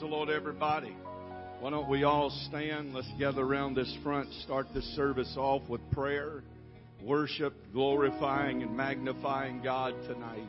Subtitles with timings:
[0.00, 0.96] The Lord, everybody.
[1.60, 2.94] Why don't we all stand?
[2.94, 6.42] Let's gather around this front, start this service off with prayer,
[7.04, 10.48] worship, glorifying and magnifying God tonight.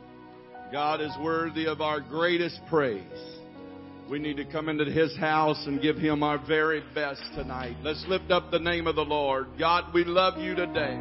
[0.72, 3.04] God is worthy of our greatest praise.
[4.10, 7.76] We need to come into His house and give Him our very best tonight.
[7.82, 9.48] Let's lift up the name of the Lord.
[9.58, 10.98] God, we love you today.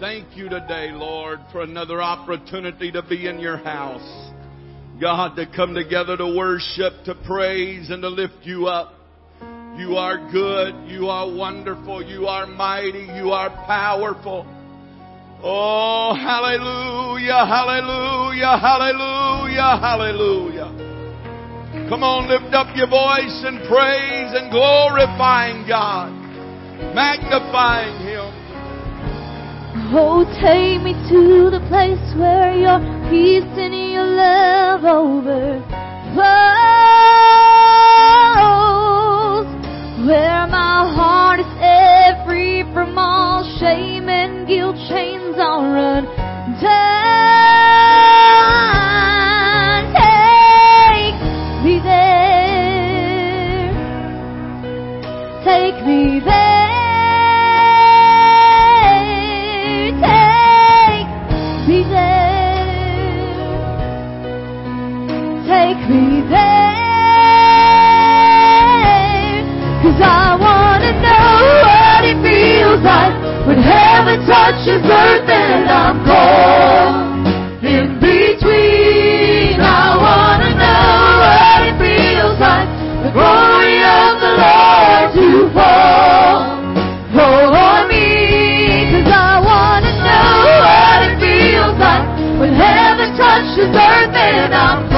[0.00, 4.21] Thank you today, Lord, for another opportunity to be in your house.
[5.00, 8.94] God, to come together to worship, to praise, and to lift you up.
[9.76, 10.74] You are good.
[10.90, 12.02] You are wonderful.
[12.02, 13.08] You are mighty.
[13.16, 14.46] You are powerful.
[15.44, 20.70] Oh, hallelujah, hallelujah, hallelujah, hallelujah.
[21.90, 26.14] Come on, lift up your voice and praise and glorifying God,
[26.94, 28.21] magnifying Him.
[29.94, 32.80] Oh, take me to the place where your
[33.10, 35.60] peace and your love overflows.
[40.08, 46.06] Where my heart is free from all shame and guilt, chains are run
[46.58, 46.72] down.
[49.92, 51.20] Take
[51.64, 53.74] me there.
[55.44, 56.51] Take me there.
[74.32, 76.94] Touches earth and I'm caught
[77.62, 79.60] in between.
[79.60, 82.68] I wanna know what it feels like
[83.04, 86.36] the glory of the Lord to fall.
[87.12, 88.08] Fall on me,
[88.88, 90.32] 'cause I wanna know
[90.64, 92.06] what it feels like
[92.40, 94.91] when heaven touches earth and I'm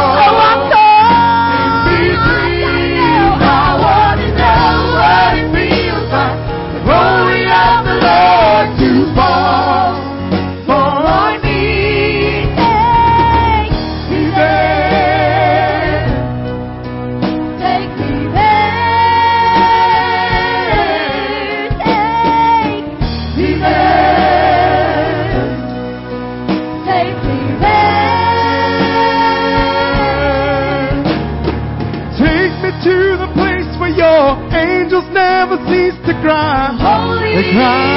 [36.24, 36.72] cry.
[36.80, 37.36] Holy.
[37.36, 37.93] They cry,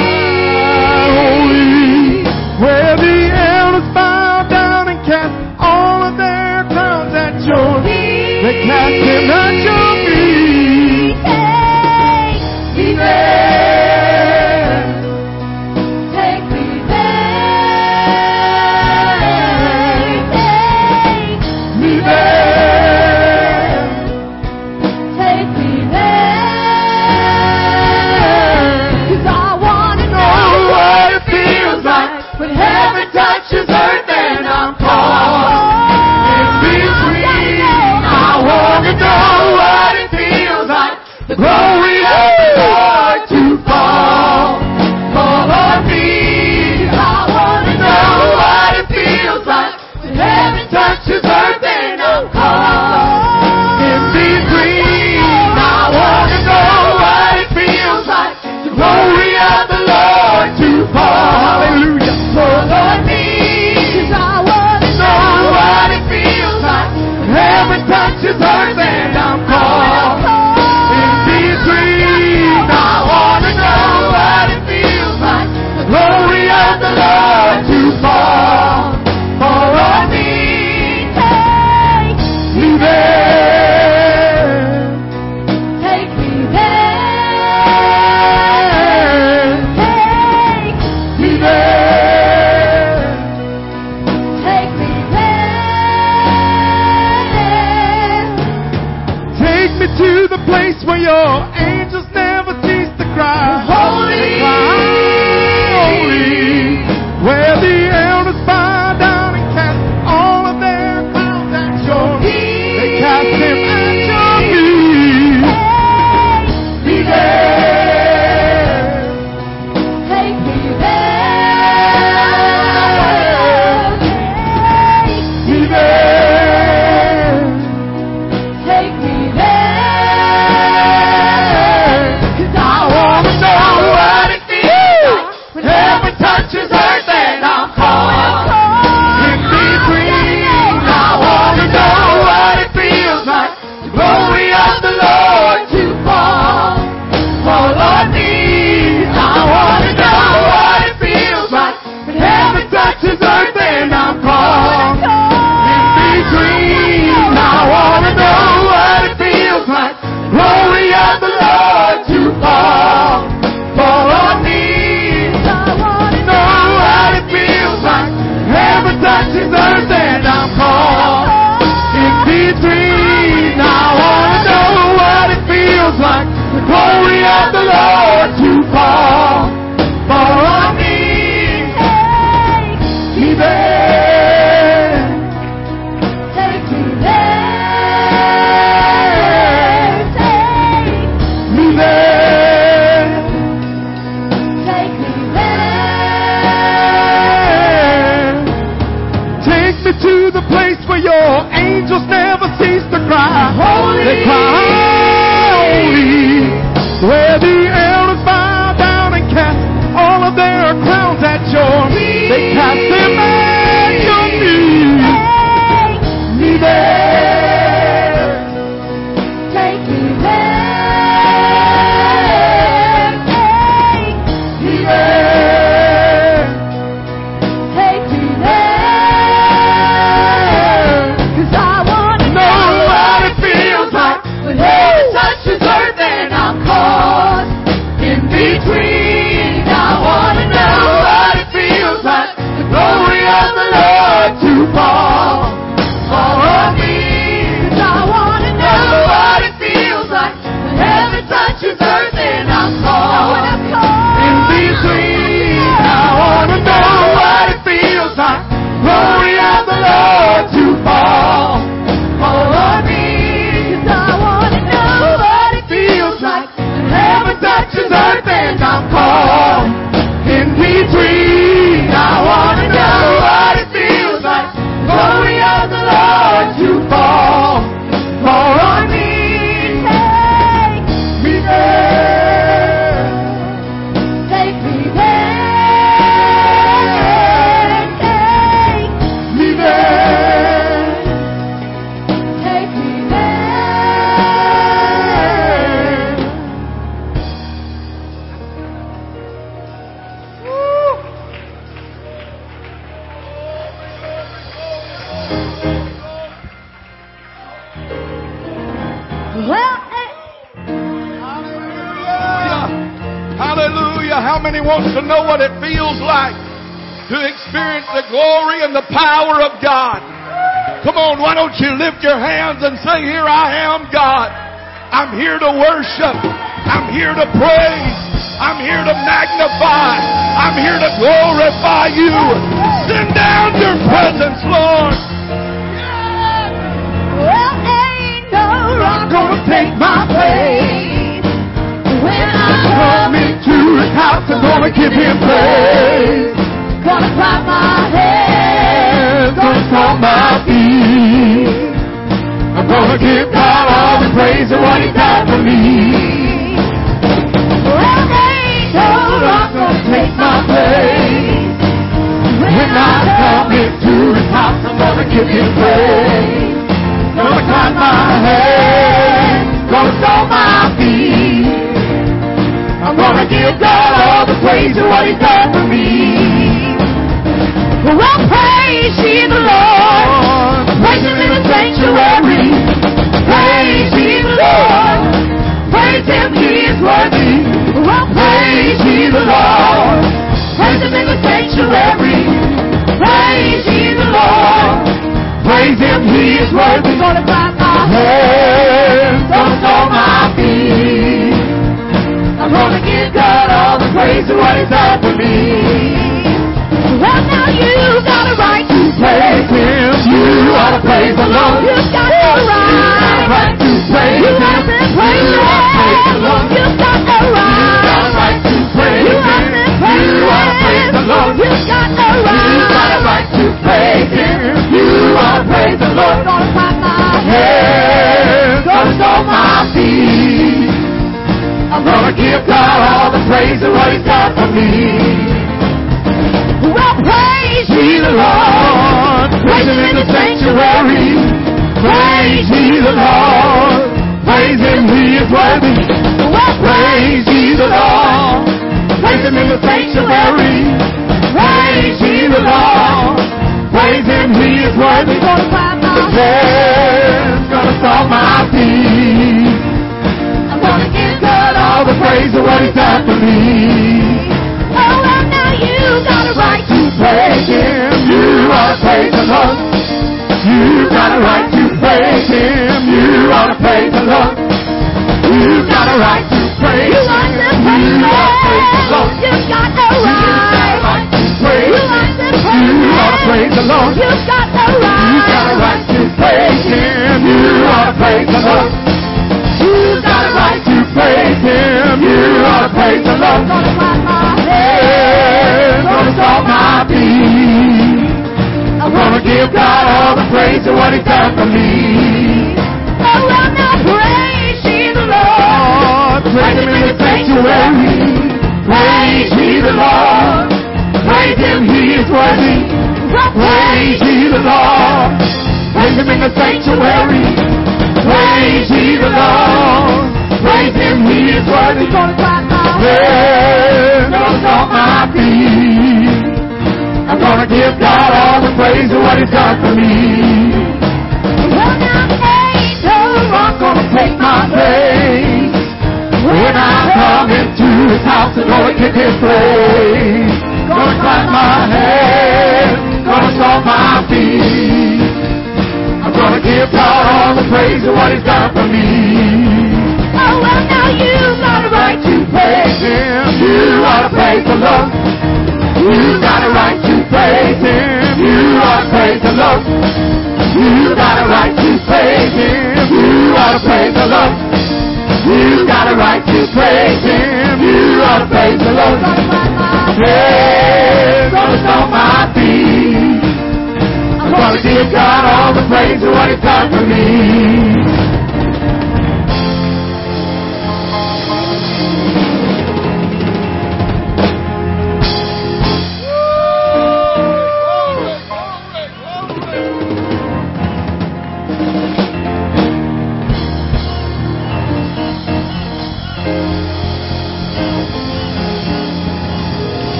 [327.34, 327.67] I'm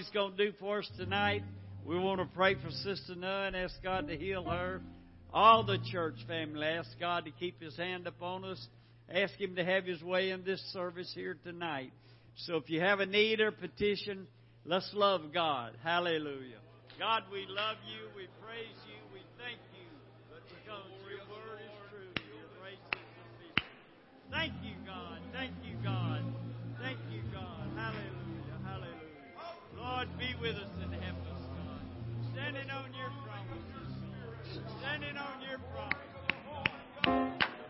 [0.00, 1.42] He's going to do for us tonight.
[1.84, 4.80] We want to pray for Sister Nunn, ask God to heal her.
[5.30, 8.66] All the church family, ask God to keep His hand upon us.
[9.14, 11.92] Ask Him to have His way in this service here tonight.
[12.46, 14.26] So if you have a need or petition,
[14.64, 15.74] let's love God.
[15.84, 16.64] Hallelujah.
[16.98, 18.08] God, we love you.
[18.16, 18.96] We praise you.
[19.12, 19.84] We thank you
[20.32, 22.08] But because your word is true.
[22.32, 23.68] Your grace is sufficient.
[24.32, 24.69] Thank you,
[29.90, 31.82] Lord, be with us and help us, God.
[32.30, 33.90] Standing on your promises.
[34.78, 36.30] Standing on your promises.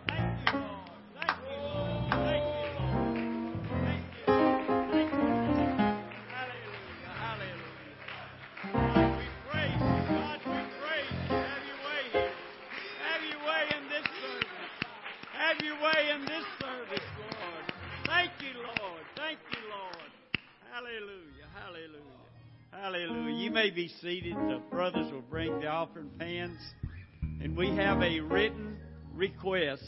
[0.04, 1.00] Thank you, Lord.
[1.16, 2.12] Thank you, Lord.
[2.20, 3.08] Thank you, Lord.
[3.72, 4.28] Thank you.
[6.28, 7.12] Hallelujah.
[7.24, 7.96] Hallelujah.
[8.68, 10.00] God, we praise you.
[10.12, 11.40] God, we praise you.
[11.40, 12.04] Have your way.
[13.00, 14.76] Have your way this service.
[15.40, 17.64] Have your way this service, Lord.
[18.04, 19.04] Thank you, Lord.
[19.16, 20.10] Thank you, Lord.
[20.68, 21.39] Hallelujah.
[21.60, 22.00] Hallelujah.
[22.72, 23.36] Hallelujah.
[23.36, 24.34] You may be seated.
[24.34, 26.58] The brothers will bring the offering pans.
[27.42, 28.78] And we have a written
[29.14, 29.84] request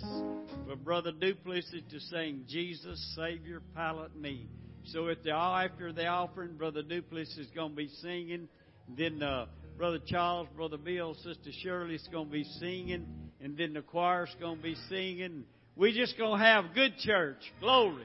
[0.66, 4.48] for Brother Duplessis to sing Jesus, Savior, Pilot Me.
[4.84, 8.48] So at the, after the offering, Brother Duplessis is going to be singing.
[8.96, 9.46] Then uh,
[9.78, 13.06] Brother Charles, Brother Bill, Sister Shirley is going to be singing.
[13.40, 15.44] And then the choir's going to be singing.
[15.74, 17.38] We're just going to have good church.
[17.60, 18.04] Glory,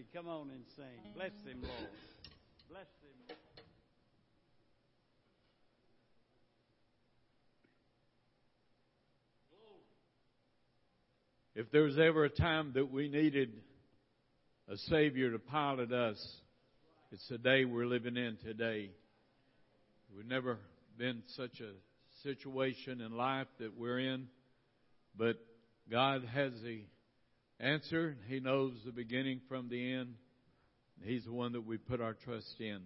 [0.00, 1.12] Duplessis, come on and sing.
[1.14, 1.90] Bless him, Lord.
[2.68, 3.36] Bless him.
[11.54, 13.52] If there was ever a time that we needed
[14.68, 16.16] a Savior to pilot us,
[17.10, 18.90] it's the day we're living in today.
[20.16, 20.58] We've never
[20.96, 21.72] been such a
[22.22, 24.28] situation in life that we're in,
[25.16, 25.36] but
[25.90, 26.82] God has the
[27.60, 28.16] answer.
[28.28, 30.14] He knows the beginning from the end.
[31.02, 32.80] He's the one that we put our trust in.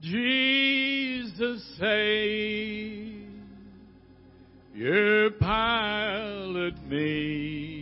[0.00, 3.14] Jesus say,
[4.74, 7.81] you pilot me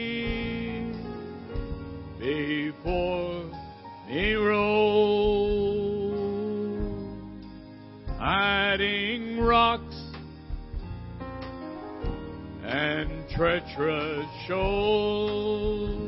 [2.20, 3.46] before
[4.08, 6.14] me roll,
[8.20, 9.96] hiding rocks
[12.64, 16.07] and treacherous shoals,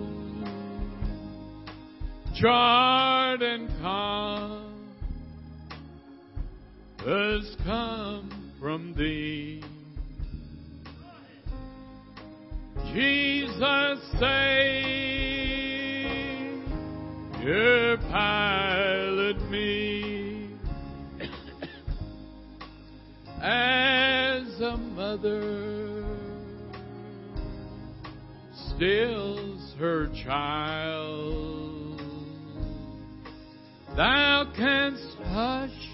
[2.47, 4.95] and calm,
[6.99, 9.62] has come from thee.
[12.93, 14.82] Jesus say,
[17.41, 20.49] you pilot me
[23.41, 26.06] as a mother
[28.54, 31.48] stills her child.
[33.95, 35.89] Thou canst hush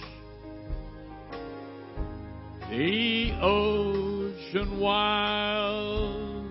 [2.70, 6.46] the ocean wild,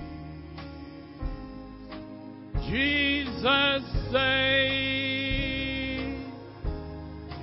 [2.69, 4.49] Jesus say,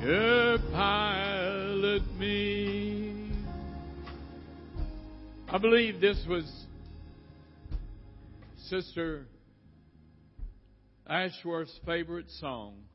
[0.00, 3.32] your pilot me.
[5.48, 6.44] I believe this was
[8.68, 9.26] Sister
[11.08, 12.85] Ashworth's favorite song.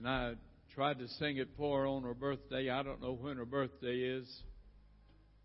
[0.00, 0.32] And I
[0.74, 2.70] tried to sing it for her on her birthday.
[2.70, 4.26] I don't know when her birthday is.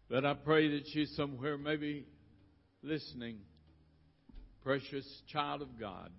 [0.09, 2.05] But I pray that she's somewhere maybe
[2.81, 3.39] listening.
[4.63, 6.09] Precious child of God.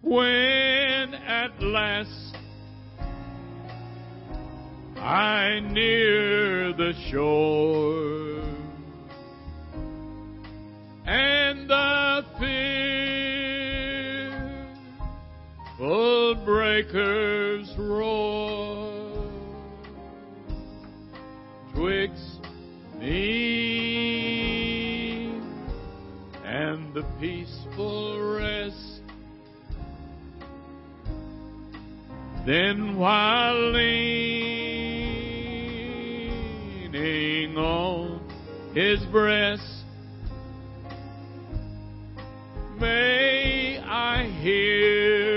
[0.00, 2.36] When at last
[4.96, 8.42] I near the shore
[11.04, 12.24] and the
[15.78, 19.12] fearful breakers roar
[21.72, 22.40] twixt
[22.98, 23.70] me
[26.44, 29.02] and the peaceful rest.
[32.44, 34.66] Then while leaning
[37.56, 38.20] on
[38.74, 39.84] his breast,
[42.80, 45.27] may I hear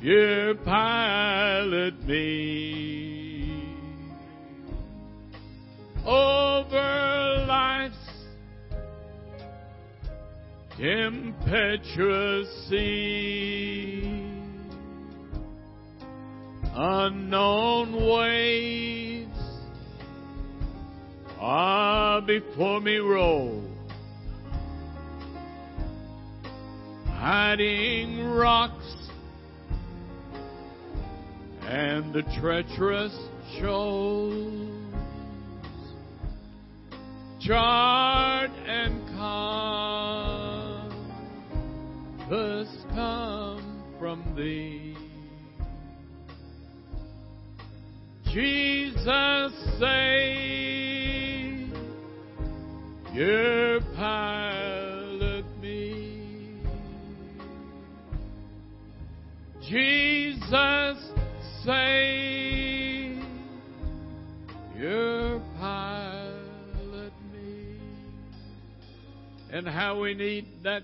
[0.00, 3.74] Your pilot me
[6.06, 7.96] over life's
[10.78, 14.02] impetuous sea.
[16.72, 19.28] Unknown waves
[21.40, 23.69] are before me roll.
[27.20, 28.96] Hiding rocks
[31.66, 33.14] and the treacherous
[33.58, 34.80] shoals
[37.40, 39.06] chart and
[42.48, 44.96] compass come from thee.
[48.32, 50.70] Jesus say,
[53.12, 54.39] your pilot
[59.70, 60.98] Jesus
[61.64, 63.16] say,
[64.76, 67.78] your pilot me.
[69.52, 70.82] And how we need that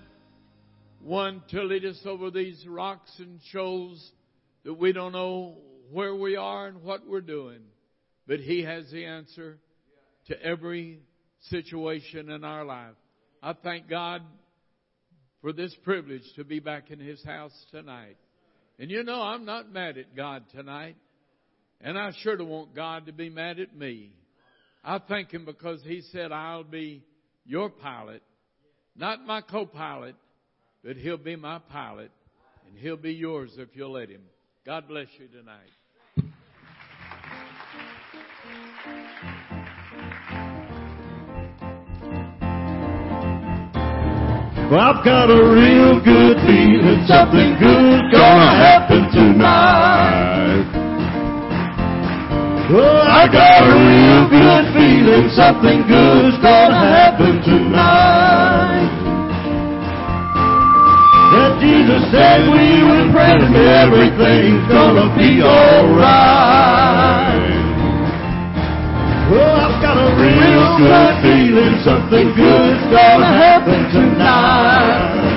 [1.03, 4.09] one to lead us over these rocks and shoals
[4.63, 5.57] that we don't know
[5.91, 7.59] where we are and what we're doing.
[8.25, 9.57] But He has the answer
[10.27, 11.01] to every
[11.49, 12.95] situation in our life.
[13.43, 14.21] I thank God
[15.41, 18.15] for this privilege to be back in His house tonight.
[18.79, 20.95] And you know, I'm not mad at God tonight.
[21.81, 24.11] And I sure don't want God to be mad at me.
[24.83, 27.03] I thank Him because He said, I'll be
[27.45, 28.23] your pilot,
[28.95, 30.15] not my co-pilot,
[30.83, 32.11] but He'll be my pilot,
[32.67, 34.23] and He'll be yours if you'll let Him.
[34.65, 35.69] God bless you tonight.
[44.69, 50.67] Well, I've got a real good feeling something good's gonna happen tonight.
[52.69, 58.91] Well, I got a real good feeling something good's gonna happen tonight.
[61.31, 67.36] That Jesus said we would pray and everything's gonna be alright.
[69.27, 75.27] Well, I've got a real good feeling something good's gonna happen tonight.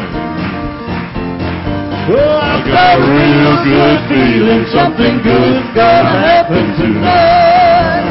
[2.06, 8.06] Well, I've got a real good feeling something good's gonna happen tonight.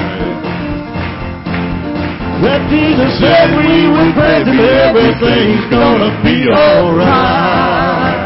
[2.44, 8.20] That Jesus said we would pray and everything's gonna be alright.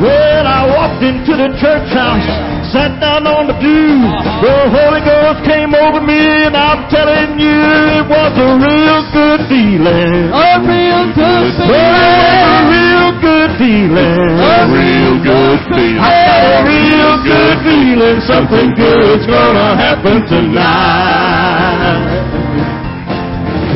[0.00, 3.96] When I walked into the church house, sat down on the pew,
[4.44, 7.56] the Holy Ghost came over me, and I'm telling you,
[7.96, 10.28] it was a real good feeling.
[10.28, 14.36] A real good was a real good feeling.
[14.36, 16.04] A real good feeling.
[16.04, 18.18] I got a real good feeling.
[18.28, 22.18] Something good's gonna happen tonight.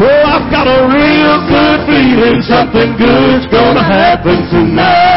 [0.03, 2.43] Oh, I've got a real good feeling.
[2.45, 5.12] Something good's gonna happen tonight.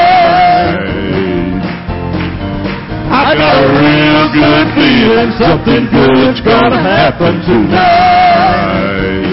[3.15, 5.31] I got a real good feeling.
[5.39, 9.23] Something good's gonna happen tonight.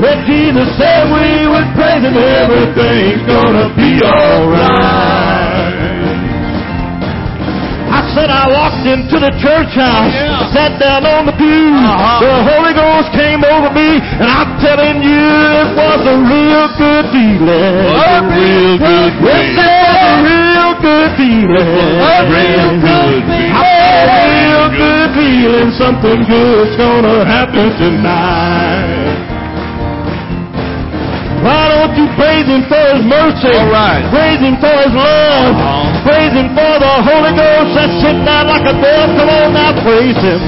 [0.00, 5.09] When Jesus said we would praise Him, everything's gonna be alright.
[8.14, 10.14] Said I walked into the church house,
[10.50, 11.70] sat down on the pew.
[12.20, 15.26] The Holy Ghost came over me, and I'm telling you,
[15.62, 17.86] it was a real good feeling.
[17.94, 21.96] A real good Yes, it was a real good feeling.
[22.02, 23.54] A real good feeling.
[23.54, 23.78] A
[24.26, 25.68] real good feeling.
[25.78, 29.28] Something good's gonna happen tonight.
[31.40, 33.48] Why don't you praise Him for His mercy?
[33.48, 34.04] All right.
[34.12, 35.56] Praise Him for His love.
[35.56, 35.89] Uh-huh.
[36.04, 39.10] Praise Him for the Holy Ghost that's sitting down like a dove.
[39.20, 40.40] Come on now, praise Him.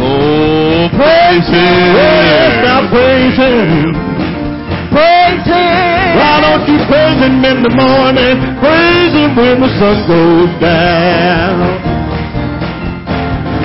[0.00, 1.86] Oh, praise Him.
[1.94, 3.92] Yes, now praise Him.
[4.94, 6.08] Praise Him.
[6.16, 8.36] Why don't you praise Him in the morning?
[8.62, 11.58] Praise Him when the sun goes down.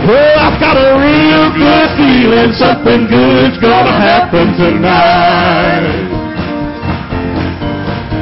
[0.10, 5.79] Well, I've got a real good feeling something good's gonna happen tonight.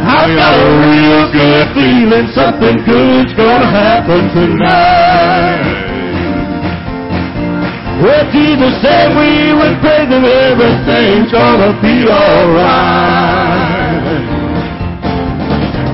[0.08, 5.84] I've got a real good feeling something good's gonna happen tonight.
[8.02, 13.68] Well, Jesus said we would praise Him, everything's gonna be alright.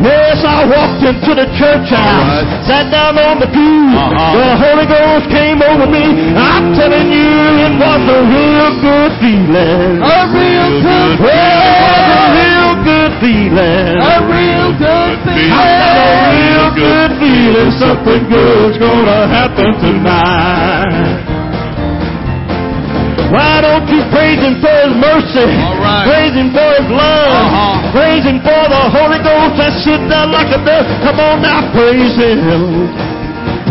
[0.04, 3.88] Yes, I walked into the church house, sat down on the pew.
[3.96, 4.36] Uh-huh.
[4.36, 6.36] The Holy Ghost came over me.
[6.36, 7.32] I'm telling you,
[7.64, 10.04] it was a real good feeling.
[10.04, 12.43] A real good Well,
[13.24, 15.40] was a real good feeling.
[15.40, 21.24] A real good I got a real good feeling something good's gonna happen tonight.
[23.32, 25.50] Why don't you praise Him for His mercy?
[25.82, 26.06] Right.
[26.06, 27.34] Praise Him for His love.
[27.34, 27.92] Uh-huh.
[27.96, 30.86] Praise Him for the Holy Ghost that sits down like a dove.
[31.02, 32.92] Come on now, praise Him.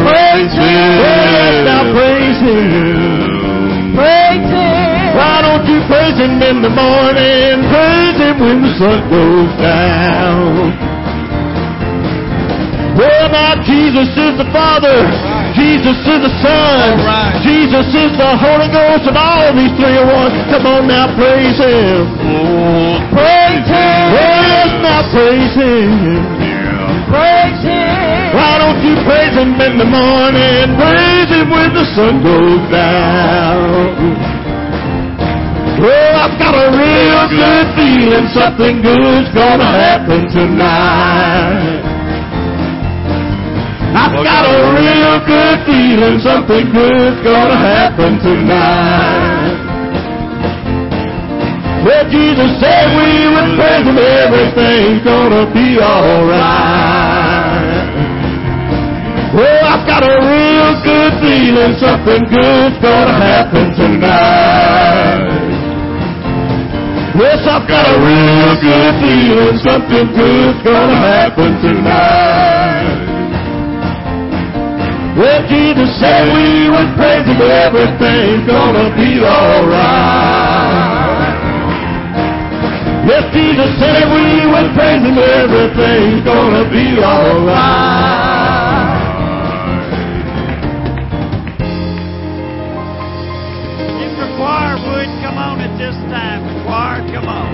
[0.03, 0.97] Praise Him.
[0.99, 3.95] Yes, now praise Him.
[3.95, 4.82] Praise Him.
[5.17, 7.63] Why don't you praise Him in the morning?
[7.69, 10.73] Praise Him when the sun goes down.
[12.97, 14.93] Well, now Jesus is the Father.
[15.57, 17.01] Jesus is the Son.
[17.05, 17.41] Right.
[17.45, 20.33] Jesus is the Holy Ghost, and all these three are one.
[20.53, 22.05] Come on now, praise Him.
[22.21, 24.05] Oh, Praise Him.
[24.17, 25.89] Yes, now praise Him.
[26.41, 27.09] yeah.
[27.09, 28.33] Praise Him.
[28.37, 30.77] Why don't you praise Him in the morning?
[30.81, 34.42] Praise Him when the sun goes down.
[35.83, 41.83] Well, I've got a real good feeling something good's gonna happen tonight.
[43.91, 49.59] I've got a real good feeling something good's gonna happen tonight.
[51.83, 57.03] Well, Jesus said we would praise Him, everything's gonna be alright.
[59.35, 64.52] Well, I've got a real good feeling something good's gonna happen tonight.
[67.13, 73.05] Yes, I've got a real good feeling something good's gonna happen tonight.
[75.13, 80.73] Well, Jesus said we would praise Him, everything's gonna be alright.
[83.05, 88.12] Yes, Jesus said we would praise Him, everything's gonna be alright.
[97.13, 97.52] Come on.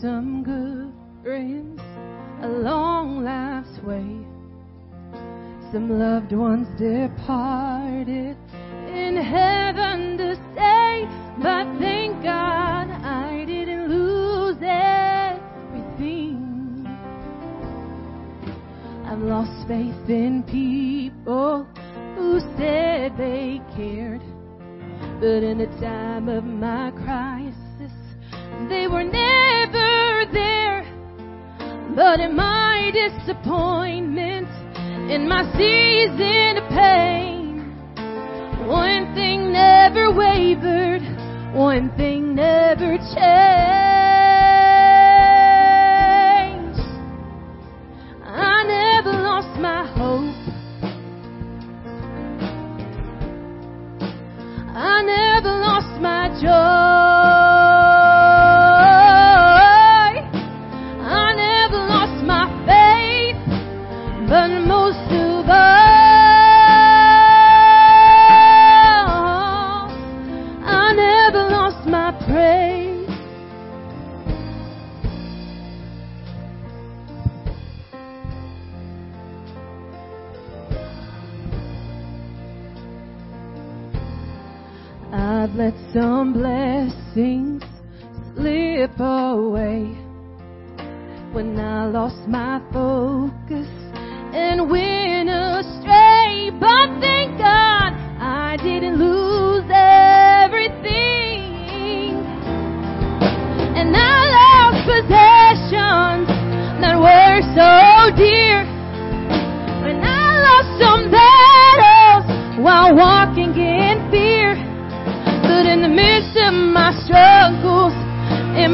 [0.00, 1.80] some good friends
[2.64, 4.24] long life's way.
[5.72, 7.83] Some loved ones depart.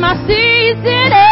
[0.00, 1.12] my season.
[1.12, 1.29] Eh?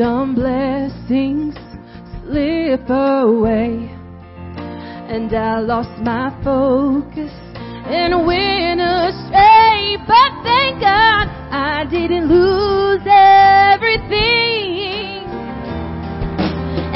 [0.00, 1.54] Some blessings
[2.24, 3.92] slip away,
[5.12, 7.30] and I lost my focus
[7.84, 9.98] and went astray.
[10.08, 14.08] But thank God I didn't lose everything,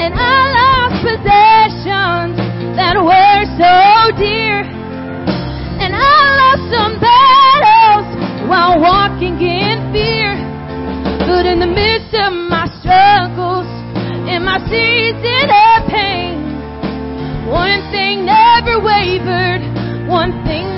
[0.01, 2.41] and I lost possessions
[2.73, 4.65] that were so dear,
[5.77, 10.33] and I lost some battles while walking in fear.
[11.27, 11.94] But in the middle
[14.57, 16.39] my season of pain.
[17.47, 20.74] One thing never wavered, one thing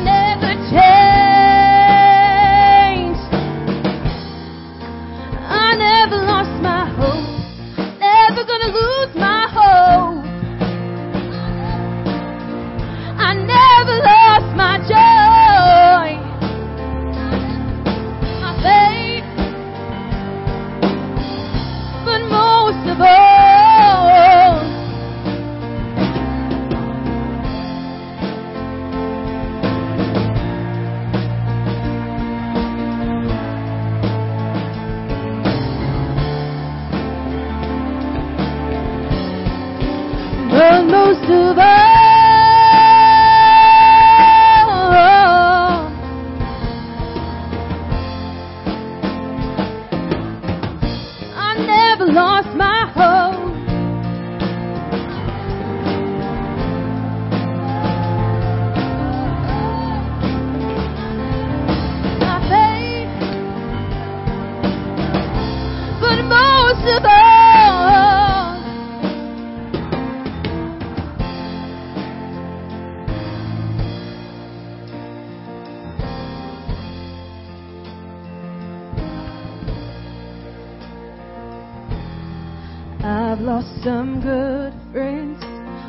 [83.88, 85.39] some good friends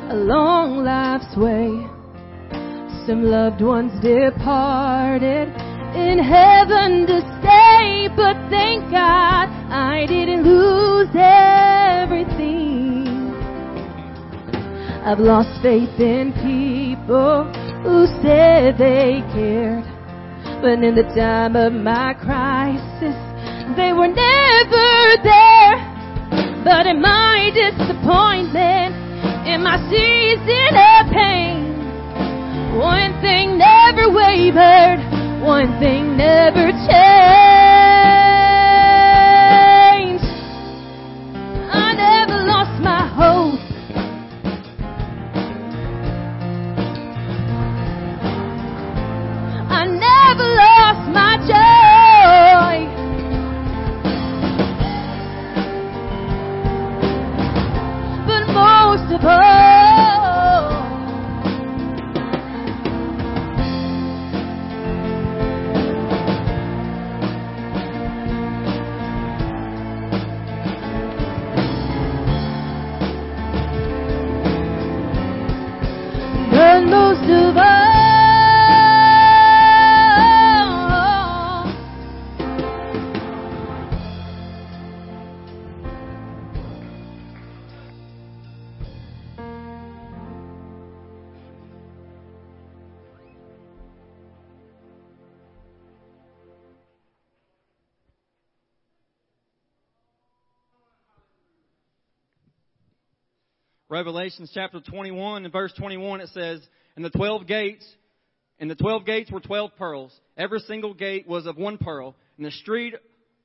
[0.09, 1.67] along life's way.
[3.05, 5.49] Some loved ones departed
[5.99, 13.03] in heaven to stay, but thank God I didn't lose everything.
[15.03, 17.51] I've lost faith in people
[17.83, 19.83] who said they cared,
[20.63, 23.19] but in the time of my crisis,
[23.75, 25.48] they were never there.
[26.63, 28.95] But in my disappointment,
[29.47, 34.99] in my season of pain, one thing never wavered,
[35.41, 37.48] one thing never changed.
[103.99, 106.61] Revelations chapter 21 and verse 21 it says,
[106.95, 107.85] And the twelve gates,
[108.57, 110.17] and the twelve gates were twelve pearls.
[110.37, 112.15] Every single gate was of one pearl.
[112.37, 112.95] And the street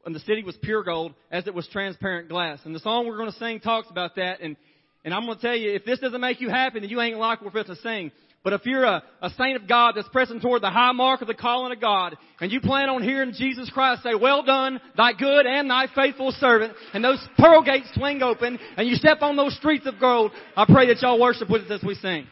[0.06, 2.60] and the city was pure gold as it was transparent glass.
[2.64, 4.42] And the song we're going to sing talks about that.
[4.42, 4.56] And,
[5.04, 7.18] and I'm going to tell you, if this doesn't make you happy, then you ain't
[7.18, 8.12] like we're supposed to sing.
[8.44, 11.28] But if you're a, a saint of God that's pressing toward the high mark of
[11.28, 15.14] the calling of God, and you plan on hearing Jesus Christ say, well done, thy
[15.14, 19.36] good and thy faithful servant, and those pearl gates swing open, and you step on
[19.36, 22.26] those streets of gold, I pray that y'all worship with us as we sing.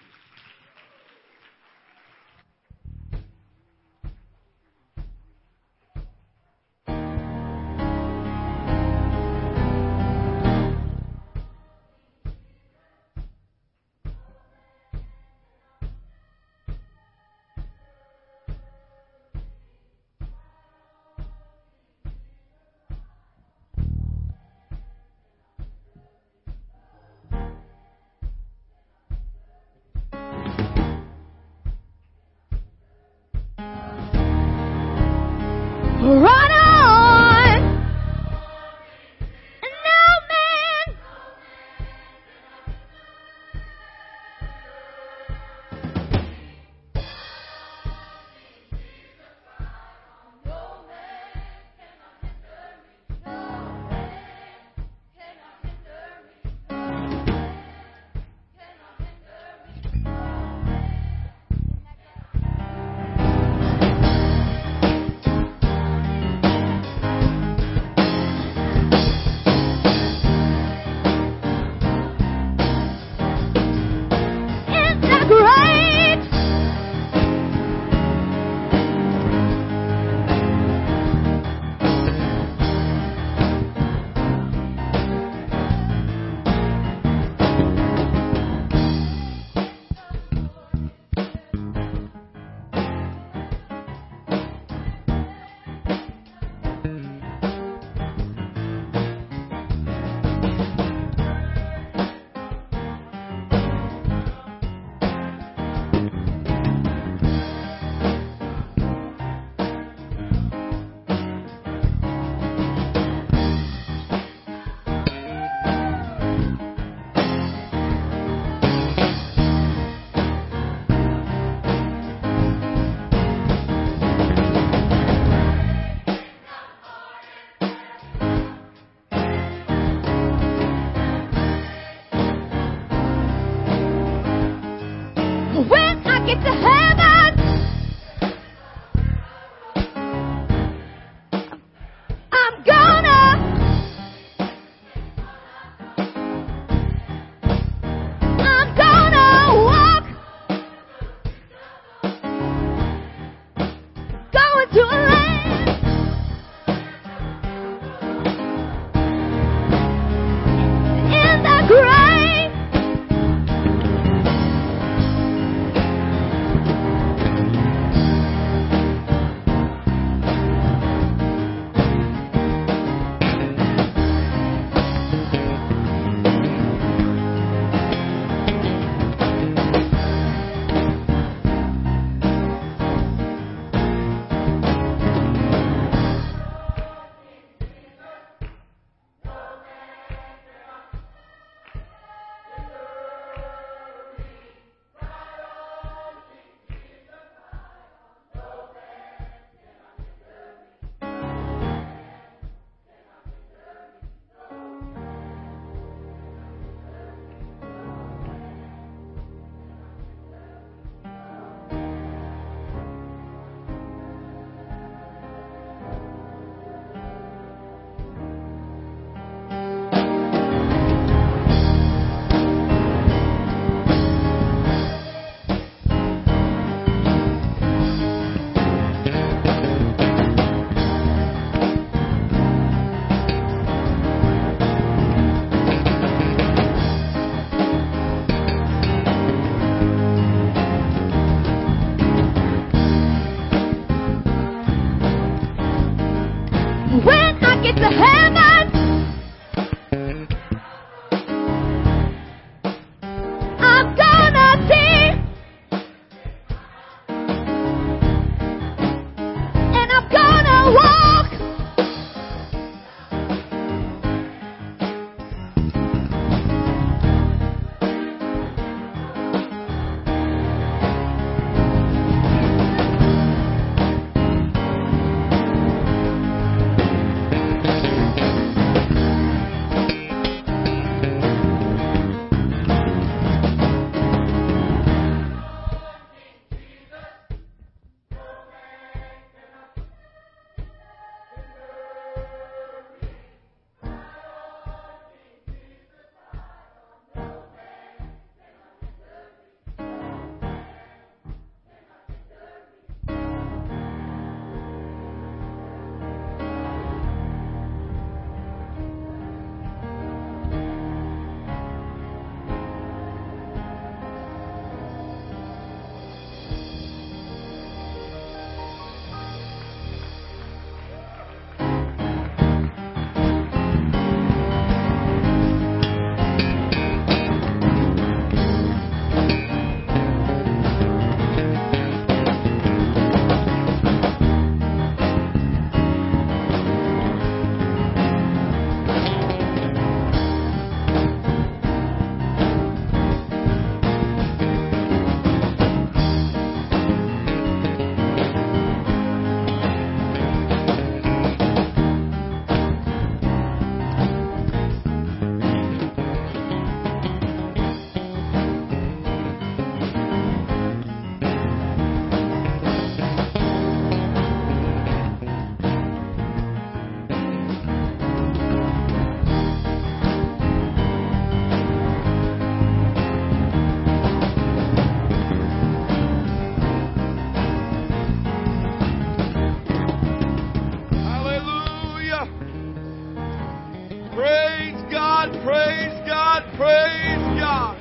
[385.23, 387.79] God, praise God, praise God.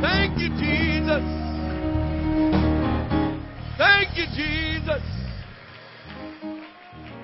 [0.00, 1.22] Thank you, Jesus.
[3.76, 5.02] Thank you, Jesus.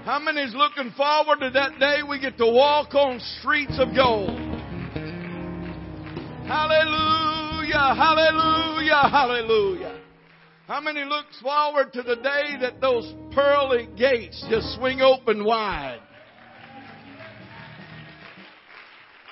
[0.05, 3.95] How many is looking forward to that day we get to walk on streets of
[3.97, 4.39] gold?
[6.47, 10.01] Hallelujah, hallelujah, hallelujah.
[10.67, 16.01] How many looks forward to the day that those pearly gates just swing open wide?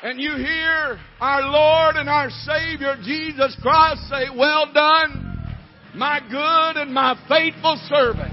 [0.06, 5.36] And you hear our Lord and our Savior Jesus Christ say, well done,
[5.96, 8.32] my good and my faithful servant.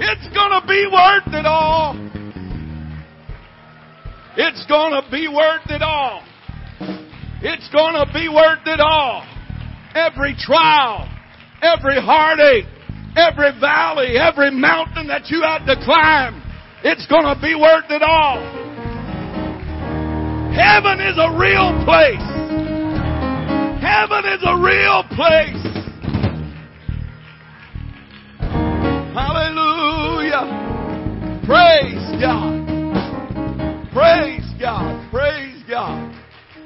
[0.00, 1.92] It's gonna be worth it all.
[4.38, 6.24] It's gonna be worth it all.
[7.42, 9.26] It's gonna be worth it all.
[9.94, 11.06] Every trial,
[11.60, 12.64] every heartache,
[13.14, 16.42] every valley, every mountain that you had to climb,
[16.82, 18.71] it's gonna be worth it all.
[20.54, 22.20] Heaven is a real place.
[23.80, 25.64] Heaven is a real place.
[29.14, 30.44] Hallelujah.
[31.46, 32.66] Praise God.
[33.94, 35.10] Praise God.
[35.10, 36.14] Praise God.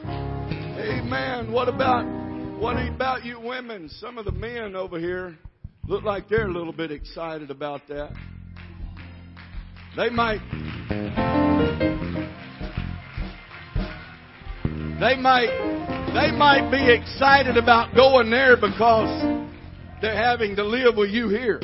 [0.04, 1.52] Amen.
[1.52, 2.04] What about
[2.58, 3.88] what about you women?
[3.88, 5.38] Some of the men over here
[5.86, 8.12] look like they're a little bit excited about that.
[9.96, 10.40] They might
[15.00, 15.50] they might
[16.14, 19.46] they might be excited about going there because
[20.00, 21.60] they're having to live with you here.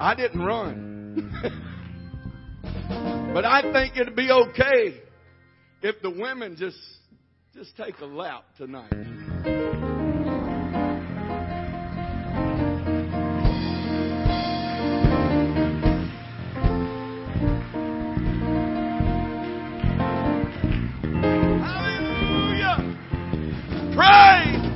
[0.00, 1.30] I didn't run.
[3.34, 5.00] but I think it'd be okay
[5.82, 6.76] if the women just
[7.54, 9.91] just take a lap tonight.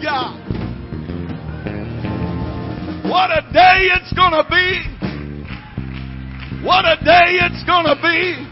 [0.03, 0.41] God.
[3.09, 4.97] What a day it's going to be.
[6.65, 8.47] What a day it's going to be.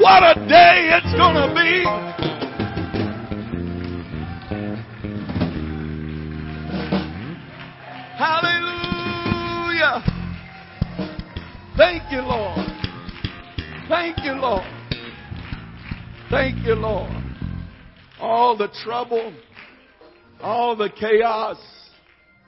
[0.00, 1.84] What a day it's going to be.
[8.18, 10.02] Hallelujah.
[11.76, 12.66] Thank you, Lord.
[13.88, 14.64] Thank you, Lord.
[16.30, 17.10] Thank you, Lord.
[18.20, 19.32] All the trouble,
[20.44, 21.56] all the chaos,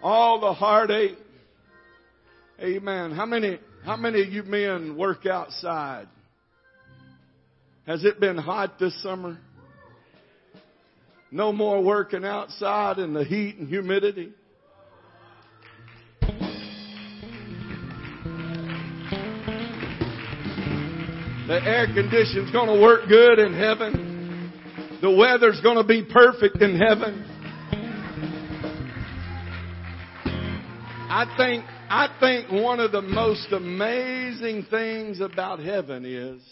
[0.02, 1.16] all the heartache.
[2.60, 3.12] Amen.
[3.12, 6.06] How many, how many of you men work outside?
[7.86, 9.38] Has it been hot this summer?
[11.30, 14.32] No more working outside in the heat and humidity.
[21.46, 24.52] The air conditioning's to work good in heaven.
[25.00, 27.35] The weather's to be perfect in heaven.
[31.08, 36.42] I think, I think one of the most amazing things about heaven is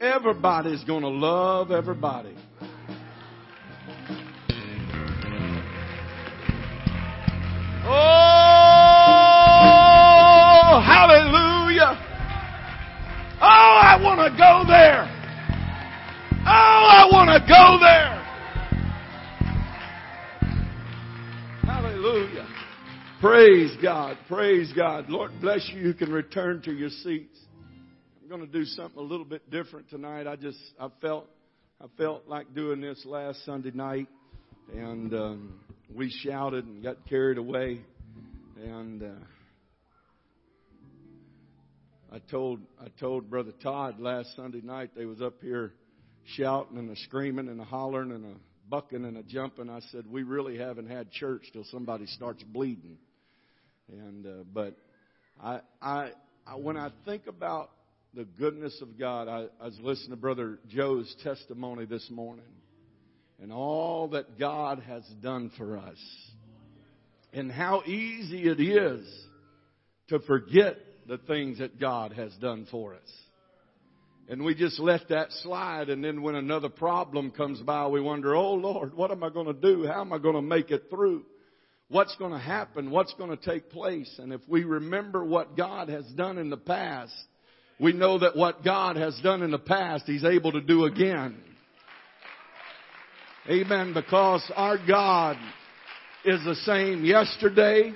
[0.00, 2.36] everybody's going to love everybody.
[7.86, 7.90] Oh,
[10.84, 11.98] hallelujah.
[13.40, 15.08] Oh, I want to go there.
[16.46, 18.13] Oh, I want to go there.
[23.24, 24.18] Praise God.
[24.28, 25.08] Praise God.
[25.08, 25.80] Lord bless you.
[25.80, 27.38] You can return to your seats.
[28.20, 30.26] I'm going to do something a little bit different tonight.
[30.26, 31.26] I just, I felt,
[31.80, 34.08] I felt like doing this last Sunday night
[34.74, 35.60] and, um,
[35.94, 37.80] we shouted and got carried away
[38.62, 39.06] and, uh,
[42.12, 45.72] I told I told Brother Todd last Sunday night they was up here
[46.36, 48.34] shouting and a screaming and a hollering and a
[48.68, 49.70] bucking and a jumping.
[49.70, 52.98] I said we really haven't had church till somebody starts bleeding.
[53.90, 54.76] And uh, but
[55.42, 56.10] I, I
[56.46, 57.70] I when I think about
[58.14, 62.44] the goodness of God, I, I was listening to Brother Joe's testimony this morning,
[63.42, 65.98] and all that God has done for us,
[67.32, 69.06] and how easy it is
[70.08, 70.76] to forget
[71.06, 73.12] the things that God has done for us.
[74.28, 78.34] And we just let that slide and then when another problem comes by, we wonder,
[78.34, 79.86] oh Lord, what am I going to do?
[79.86, 81.24] How am I going to make it through?
[81.88, 82.90] What's going to happen?
[82.90, 84.12] What's going to take place?
[84.18, 87.12] And if we remember what God has done in the past,
[87.78, 91.36] we know that what God has done in the past, He's able to do again.
[93.48, 93.92] Amen.
[93.92, 95.36] Because our God
[96.24, 97.92] is the same yesterday,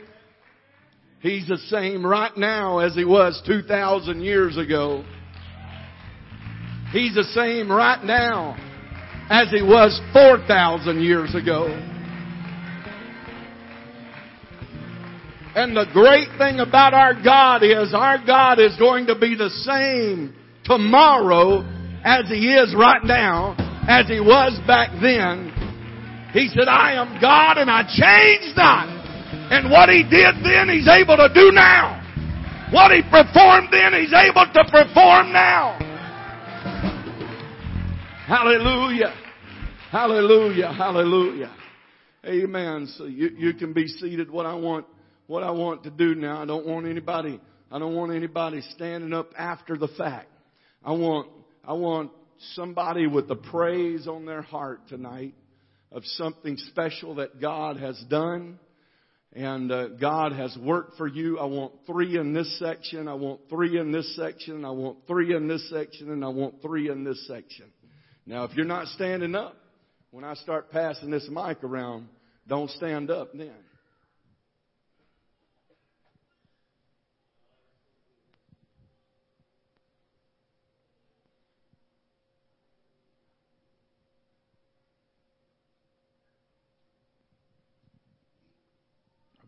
[1.21, 5.05] He's the same right now as he was 2,000 years ago.
[6.93, 8.57] He's the same right now
[9.29, 11.98] as he was 4,000 years ago.
[15.59, 19.51] And the great thing about our God is our God is going to be the
[19.51, 20.33] same
[20.63, 21.67] tomorrow
[22.05, 23.57] as He is right now,
[23.89, 25.51] as He was back then.
[26.33, 28.87] He said, I am God and I change not.
[29.51, 32.07] And what He did then, He's able to do now.
[32.71, 35.75] What He performed then, He's able to perform now.
[38.29, 39.13] Hallelujah.
[39.91, 40.73] Hallelujah.
[40.73, 41.53] Hallelujah.
[42.25, 42.87] Amen.
[42.97, 44.31] So you, you can be seated.
[44.31, 44.87] What I want,
[45.29, 49.13] what I want to do now, I don't want anybody, I don't want anybody standing
[49.13, 50.31] up after the fact.
[50.83, 51.29] I want,
[51.65, 52.11] I want
[52.55, 55.35] somebody with the praise on their heart tonight
[55.93, 58.59] of something special that God has done
[59.35, 61.39] and uh, God has worked for you.
[61.39, 63.07] I want three in this section.
[63.07, 64.65] I want three in this section.
[64.65, 67.67] I want three in this section, and I want three in this section.
[68.25, 69.55] Now, if you're not standing up
[70.11, 72.09] when I start passing this mic around,
[72.47, 73.53] don't stand up then.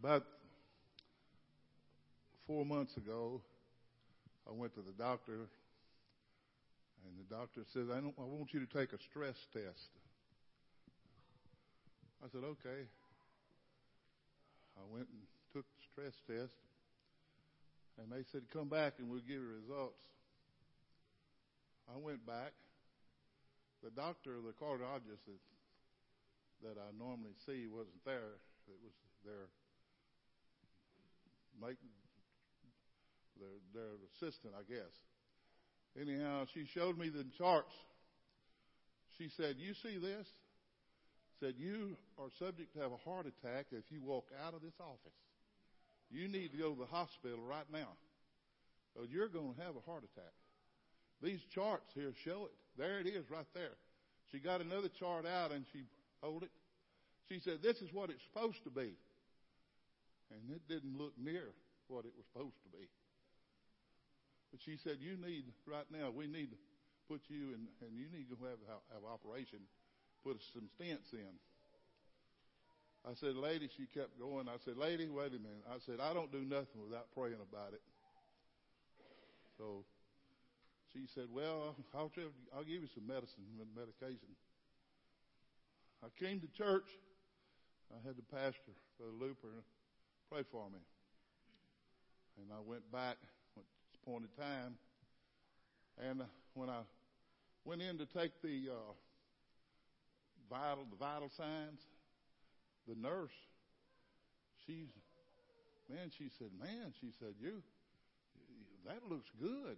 [0.01, 0.24] About
[2.46, 3.42] four months ago,
[4.48, 5.34] I went to the doctor,
[7.05, 9.90] and the doctor says, I, I want you to take a stress test.
[12.24, 12.88] I said, okay.
[14.78, 15.20] I went and
[15.53, 16.57] took the stress test,
[18.01, 20.01] and they said, come back and we'll give you results.
[21.94, 22.53] I went back.
[23.84, 25.44] The doctor, the cardiologist that,
[26.64, 28.40] that I normally see wasn't there.
[28.66, 28.92] It was
[29.26, 29.48] their
[31.61, 31.78] make
[33.38, 34.92] their their assistant, I guess.
[36.00, 37.74] Anyhow, she showed me the charts.
[39.18, 40.26] She said, "You see this?"
[41.40, 44.78] Said, "You are subject to have a heart attack if you walk out of this
[44.78, 45.18] office.
[46.11, 47.96] You need to go to the hospital right now,
[48.94, 50.32] or you're going to have a heart attack."
[51.22, 52.52] These charts here show it.
[52.78, 53.76] There it is, right there.
[54.32, 55.84] She got another chart out and she
[56.22, 56.50] hold it.
[57.28, 58.96] She said, "This is what it's supposed to be."
[60.31, 61.53] And it didn't look near
[61.89, 62.87] what it was supposed to be.
[64.51, 66.11] But she said, "You need right now.
[66.11, 66.59] We need to
[67.09, 68.59] put you in, and you need to have
[68.93, 69.61] have operation,
[70.24, 71.39] put some stents in."
[73.05, 74.49] I said, "Lady," she kept going.
[74.49, 77.72] I said, "Lady, wait a minute." I said, "I don't do nothing without praying about
[77.74, 77.83] it."
[79.57, 79.85] So
[80.93, 82.11] she said, "Well, I'll
[82.53, 84.37] I'll give you some medicine, medication."
[86.03, 86.89] I came to church.
[87.93, 89.64] I had the pastor, Brother Looper,
[90.31, 90.78] Pray for me.
[92.39, 93.16] And I went back
[93.57, 94.76] at this point in time,
[95.99, 96.22] and
[96.55, 96.83] when I
[97.64, 98.93] went in to take the uh,
[100.49, 101.81] vital the vital signs,
[102.87, 103.35] the nurse,
[104.66, 104.87] she's
[105.91, 107.61] man, she said, man, she said, you
[108.87, 109.76] that looks good.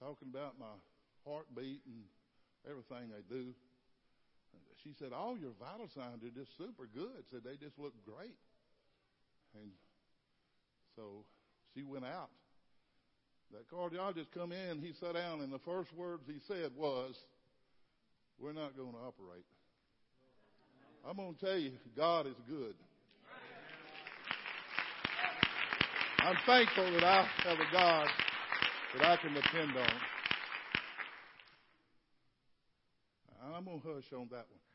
[0.00, 0.74] Talking about my
[1.24, 2.02] heartbeat and
[2.68, 3.54] everything they do.
[4.82, 7.24] She said, all your vital signs are just super good.
[7.30, 8.34] Said they just look great.
[9.54, 9.70] And
[10.96, 11.24] so
[11.74, 12.30] she went out.
[13.52, 17.14] That cardiologist come in, he sat down, and the first words he said was,
[18.38, 19.44] We're not going to operate.
[21.08, 22.74] I'm going to tell you, God is good.
[26.20, 28.08] I'm thankful that I have a God
[28.96, 29.94] that I can depend on.
[33.54, 34.73] I'm going to hush on that one.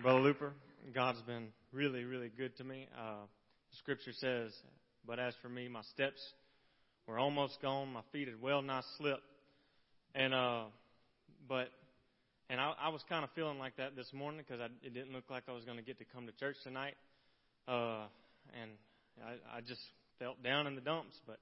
[0.00, 0.52] Brother Looper,
[0.94, 2.86] God's been really, really good to me.
[2.96, 3.26] Uh,
[3.80, 4.52] scripture says,
[5.04, 6.20] But as for me, my steps
[7.08, 9.24] were almost gone, my feet had well nigh slipped.
[10.14, 10.64] And, uh,
[11.48, 11.70] but,
[12.48, 15.28] and I, I was kind of feeling like that this morning because it didn't look
[15.30, 16.94] like I was going to get to come to church tonight.
[17.66, 18.04] Uh,
[18.62, 18.70] and
[19.26, 19.80] I, I just
[20.20, 21.40] felt down in the dumps, but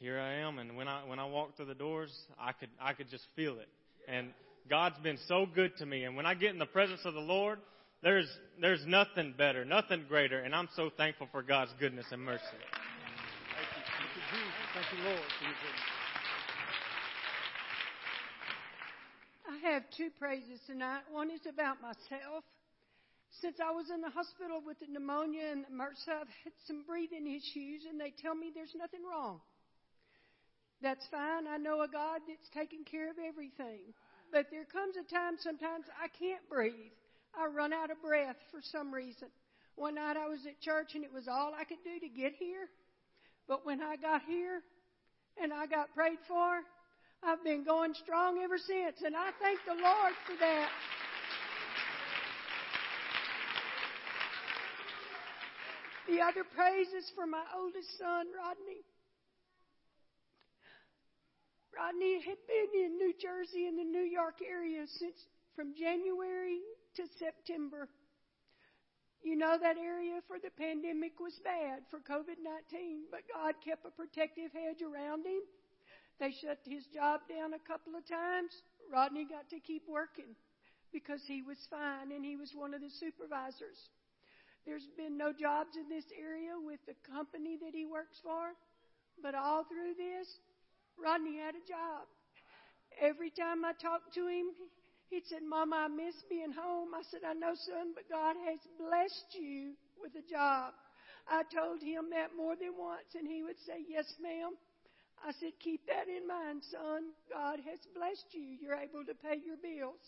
[0.00, 0.58] here I am.
[0.58, 3.52] And when I, when I walked through the doors, I could, I could just feel
[3.60, 3.68] it.
[4.08, 4.30] And,
[4.68, 6.04] God's been so good to me.
[6.04, 7.58] And when I get in the presence of the Lord,
[8.02, 8.28] there's,
[8.60, 10.40] there's nothing better, nothing greater.
[10.40, 12.44] And I'm so thankful for God's goodness and mercy.
[12.44, 13.82] Thank you.
[13.98, 14.64] Thank you, Jesus.
[14.74, 15.98] Thank you, Lord, for your goodness.
[19.48, 21.02] I have two praises tonight.
[21.10, 22.44] One is about myself.
[23.40, 26.84] Since I was in the hospital with the pneumonia and the MRSA, I've had some
[26.86, 29.40] breathing issues, and they tell me there's nothing wrong.
[30.82, 31.46] That's fine.
[31.46, 33.94] I know a God that's taking care of everything.
[34.32, 36.92] But there comes a time sometimes I can't breathe.
[37.34, 39.28] I run out of breath for some reason.
[39.76, 42.32] One night I was at church and it was all I could do to get
[42.38, 42.68] here.
[43.46, 44.60] But when I got here
[45.40, 46.60] and I got prayed for,
[47.22, 50.70] I've been going strong ever since, and I thank the Lord for that.
[56.08, 58.82] The other praise is for my oldest son, Rodney.
[61.78, 65.14] Rodney had been in New Jersey and the New York area since
[65.54, 66.58] from January
[66.98, 67.86] to September.
[69.22, 73.86] You know that area for the pandemic was bad for COVID 19, but God kept
[73.86, 75.46] a protective hedge around him.
[76.18, 78.50] They shut his job down a couple of times.
[78.90, 80.34] Rodney got to keep working
[80.90, 83.78] because he was fine and he was one of the supervisors.
[84.66, 88.58] There's been no jobs in this area with the company that he works for,
[89.22, 90.26] but all through this,
[91.02, 92.06] Rodney had a job.
[93.00, 94.50] Every time I talked to him,
[95.10, 96.94] he'd said, Mama, I miss being home.
[96.94, 100.74] I said, I know, son, but God has blessed you with a job.
[101.30, 104.56] I told him that more than once, and he would say, Yes, ma'am.
[105.22, 107.14] I said, Keep that in mind, son.
[107.30, 108.56] God has blessed you.
[108.60, 110.02] You're able to pay your bills.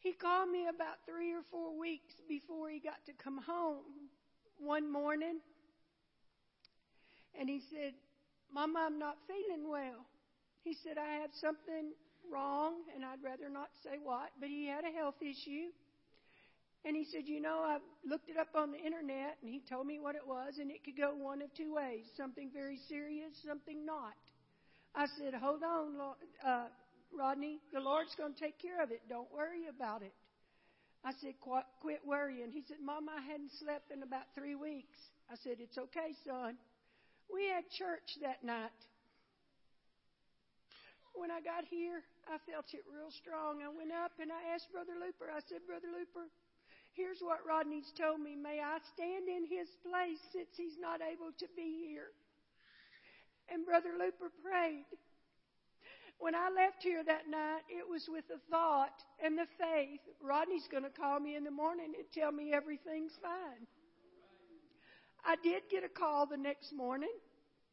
[0.00, 4.08] He called me about three or four weeks before he got to come home
[4.58, 5.40] one morning.
[7.38, 7.94] And he said,
[8.52, 10.06] Mama, I'm not feeling well.
[10.64, 11.92] He said, I have something
[12.30, 15.72] wrong, and I'd rather not say what, but he had a health issue.
[16.84, 17.78] And he said, You know, I
[18.08, 20.84] looked it up on the internet, and he told me what it was, and it
[20.84, 24.14] could go one of two ways something very serious, something not.
[24.94, 25.96] I said, Hold on,
[26.44, 26.66] uh,
[27.16, 29.00] Rodney, the Lord's going to take care of it.
[29.08, 30.12] Don't worry about it.
[31.04, 32.50] I said, quit worrying.
[32.50, 34.98] He said, Mom, I hadn't slept in about three weeks.
[35.30, 36.56] I said, It's okay, son.
[37.28, 38.74] We had church that night.
[41.14, 43.60] When I got here, I felt it real strong.
[43.60, 46.30] I went up and I asked Brother Looper, I said, Brother Looper,
[46.94, 48.38] here's what Rodney's told me.
[48.38, 52.14] May I stand in his place since he's not able to be here?
[53.50, 54.86] And Brother Looper prayed.
[56.18, 60.66] When I left here that night, it was with the thought and the faith Rodney's
[60.70, 63.66] going to call me in the morning and tell me everything's fine.
[65.24, 67.12] I did get a call the next morning.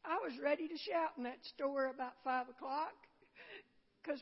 [0.04, 2.94] I was ready to shout in that store about 5 o'clock
[4.02, 4.20] because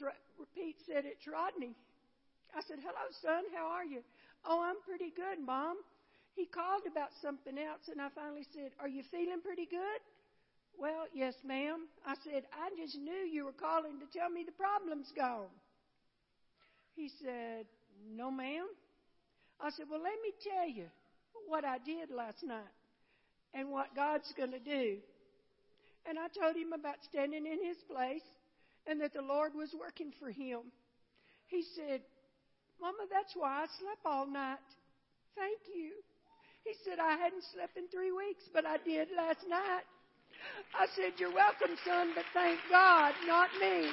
[0.55, 1.77] Pete said it's Rodney.
[2.57, 4.01] I said, Hello, son, how are you?
[4.47, 5.77] Oh, I'm pretty good, Mom.
[6.35, 10.01] He called about something else, and I finally said, Are you feeling pretty good?
[10.79, 11.87] Well, yes, ma'am.
[12.07, 15.53] I said, I just knew you were calling to tell me the problem's gone.
[16.97, 17.67] He said,
[18.17, 18.67] No, ma'am.
[19.61, 20.87] I said, Well, let me tell you
[21.47, 22.73] what I did last night
[23.55, 24.99] and what God's going to do.
[26.07, 28.27] And I told him about standing in his place
[28.87, 30.61] and that the Lord was working for him.
[31.47, 32.03] He said,
[32.81, 34.59] Mama, that's why I slept all night.
[35.37, 35.93] Thank you.
[36.65, 39.85] He said, I hadn't slept in three weeks, but I did last night.
[40.75, 43.89] I said, You're welcome, son, but thank God, not me.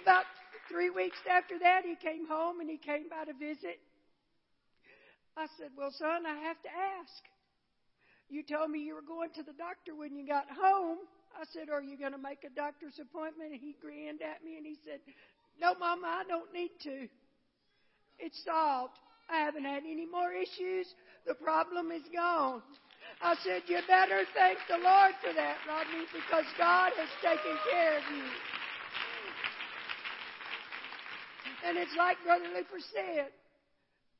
[0.00, 0.24] About
[0.70, 3.80] three weeks after that, he came home and he came by to visit.
[5.36, 7.22] I said, Well, son, I have to ask.
[8.28, 10.98] You told me you were going to the doctor when you got home.
[11.36, 13.52] I said, Are you going to make a doctor's appointment?
[13.52, 15.00] And he grinned at me and he said,
[15.60, 17.08] No, Mama, I don't need to.
[18.18, 18.96] It's solved.
[19.30, 20.86] I haven't had any more issues.
[21.26, 22.62] The problem is gone.
[23.20, 27.96] I said, You better thank the Lord for that, Rodney, because God has taken care
[27.98, 28.28] of you.
[31.64, 33.30] And it's like Brother Luther said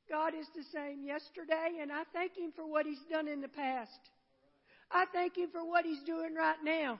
[0.09, 3.47] God is the same yesterday, and I thank Him for what He's done in the
[3.47, 3.99] past.
[4.91, 6.99] I thank Him for what He's doing right now.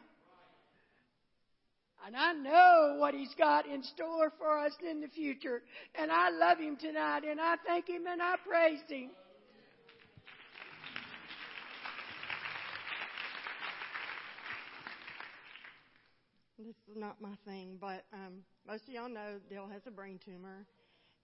[2.05, 5.61] And I know what He's got in store for us in the future.
[5.95, 9.09] And I love Him tonight, and I thank Him and I praise Him.
[16.57, 18.35] This is not my thing, but um,
[18.65, 20.65] most of y'all know Dale has a brain tumor,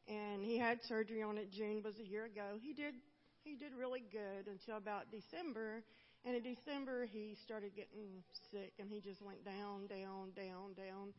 [0.10, 1.52] and he had surgery on it.
[1.52, 2.58] June was a year ago.
[2.62, 2.96] He did
[3.44, 5.82] he did really good until about December,
[6.26, 11.14] and in December he started getting sick, and he just went down, down, down, down.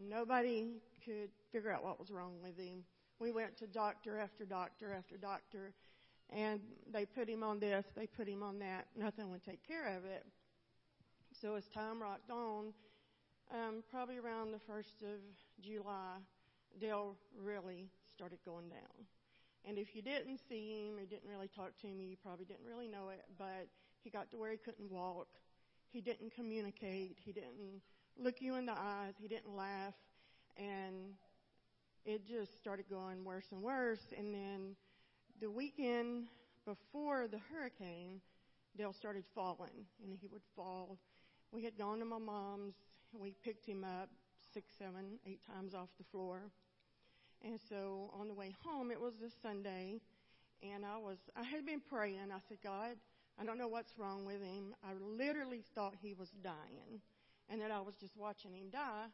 [0.00, 2.82] Nobody could figure out what was wrong with him.
[3.20, 5.72] We went to doctor after doctor after doctor,
[6.30, 6.60] and
[6.92, 8.86] they put him on this, they put him on that.
[8.96, 10.26] Nothing would take care of it.
[11.40, 12.72] So as time rocked on,
[13.52, 15.20] um, probably around the first of
[15.60, 16.16] July,
[16.80, 19.06] Dale really started going down.
[19.64, 22.66] And if you didn't see him or didn't really talk to him, you probably didn't
[22.66, 23.24] really know it.
[23.38, 23.68] But
[24.02, 25.28] he got to where he couldn't walk.
[25.92, 27.16] He didn't communicate.
[27.24, 27.82] He didn't
[28.18, 29.14] look you in the eyes.
[29.20, 29.94] He didn't laugh.
[30.56, 31.14] And
[32.04, 34.12] it just started going worse and worse.
[34.16, 34.76] And then
[35.40, 36.24] the weekend
[36.66, 38.20] before the hurricane,
[38.76, 40.98] Dale started falling, and he would fall.
[41.52, 42.74] We had gone to my mom's,
[43.12, 44.08] and we picked him up
[44.54, 46.50] six, seven, eight times off the floor.
[47.44, 50.00] And so on the way home, it was a Sunday,
[50.62, 52.30] and I was I had been praying.
[52.32, 52.96] I said, God,
[53.40, 54.74] I don't know what's wrong with him.
[54.84, 57.00] I literally thought he was dying,
[57.48, 59.06] and that I was just watching him die.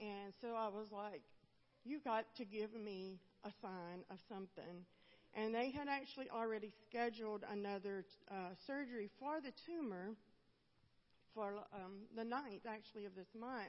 [0.00, 1.22] And so I was like,
[1.84, 4.84] You got to give me a sign of something.
[5.34, 10.16] And they had actually already scheduled another uh, surgery for the tumor
[11.34, 13.68] for um, the 9th, actually, of this month.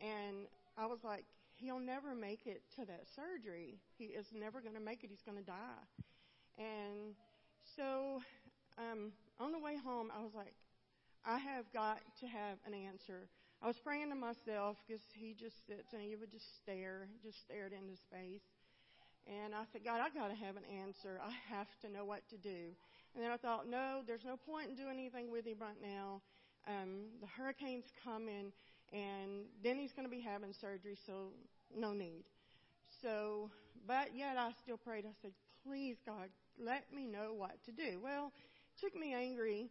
[0.00, 0.46] And
[0.78, 1.26] I was like,
[1.56, 3.78] he'll never make it to that surgery.
[3.98, 5.10] He is never going to make it.
[5.10, 5.84] He's going to die.
[6.58, 7.14] And
[7.76, 8.20] so
[8.78, 10.54] um, on the way home, I was like,
[11.24, 13.28] I have got to have an answer.
[13.62, 17.40] I was praying to myself because he just sits and he would just stare, just
[17.40, 18.44] stared into space.
[19.26, 21.18] And I said, God, I got to have an answer.
[21.24, 22.76] I have to know what to do.
[23.14, 26.20] And then I thought, no, there's no point in doing anything with him right now.
[26.68, 28.52] Um, the hurricane's coming,
[28.94, 31.32] and then he's going to be having surgery, so
[31.76, 32.22] no need.
[33.02, 33.50] So,
[33.86, 35.04] but yet I still prayed.
[35.04, 35.32] I said,
[35.66, 36.28] please, God,
[36.62, 37.98] let me know what to do.
[38.02, 38.30] Well,
[38.76, 39.68] it took me angry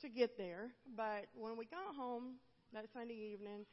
[0.00, 2.36] to get there, but when we got home
[2.72, 3.66] that Sunday evening,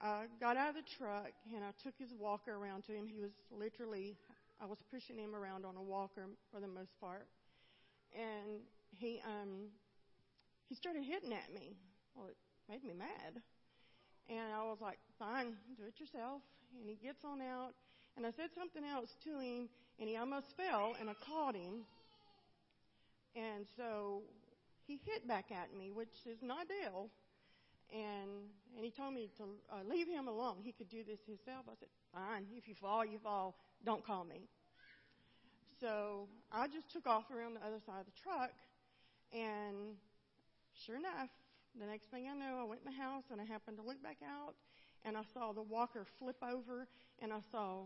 [0.00, 3.06] I got out of the truck and I took his walker around to him.
[3.06, 4.16] He was literally,
[4.60, 7.26] I was pushing him around on a walker for the most part,
[8.14, 8.60] and
[8.98, 9.68] he um
[10.68, 11.76] he started hitting at me.
[12.14, 12.36] Well, it
[12.68, 13.42] made me mad,
[14.30, 16.42] and I was like, "Fine, do it yourself."
[16.80, 17.74] And he gets on out,
[18.16, 19.68] and I said something else to him,
[19.98, 21.84] and he almost fell, and I caught him,
[23.34, 24.22] and so
[24.86, 27.10] he hit back at me, which is not Dale
[27.92, 28.30] and
[28.76, 30.56] and he told me to uh, leave him alone.
[30.62, 31.66] He could do this himself.
[31.68, 32.46] I said, fine.
[32.56, 33.56] If you fall, you fall.
[33.84, 34.42] Don't call me.
[35.80, 38.52] So I just took off around the other side of the truck,
[39.32, 39.96] and
[40.86, 41.30] sure enough,
[41.78, 44.02] the next thing I know, I went in the house and I happened to look
[44.02, 44.54] back out,
[45.04, 46.86] and I saw the walker flip over,
[47.22, 47.84] and I saw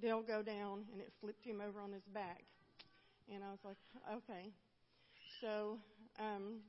[0.00, 2.44] Dale go down, and it flipped him over on his back.
[3.32, 3.76] And I was like,
[4.12, 4.52] okay.
[5.40, 5.78] So
[6.20, 6.60] um,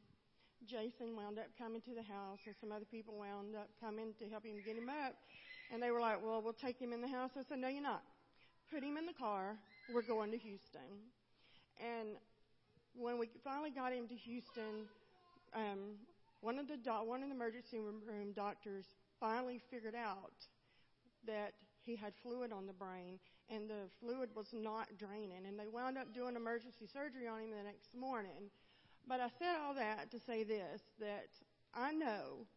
[0.65, 4.29] Jason wound up coming to the house, and some other people wound up coming to
[4.29, 5.15] help him get him up.
[5.71, 7.31] And they were like, Well, we'll take him in the house.
[7.37, 8.03] I said, No, you're not.
[8.71, 9.57] Put him in the car.
[9.93, 11.11] We're going to Houston.
[11.79, 12.17] And
[12.95, 14.87] when we finally got him to Houston,
[15.53, 15.99] um,
[16.41, 18.85] one of the do- one of the emergency room doctors
[19.19, 20.33] finally figured out
[21.25, 21.53] that
[21.85, 23.19] he had fluid on the brain,
[23.49, 25.45] and the fluid was not draining.
[25.47, 28.49] And they wound up doing emergency surgery on him the next morning.
[29.07, 31.29] But I said all that to say this that
[31.73, 32.47] I know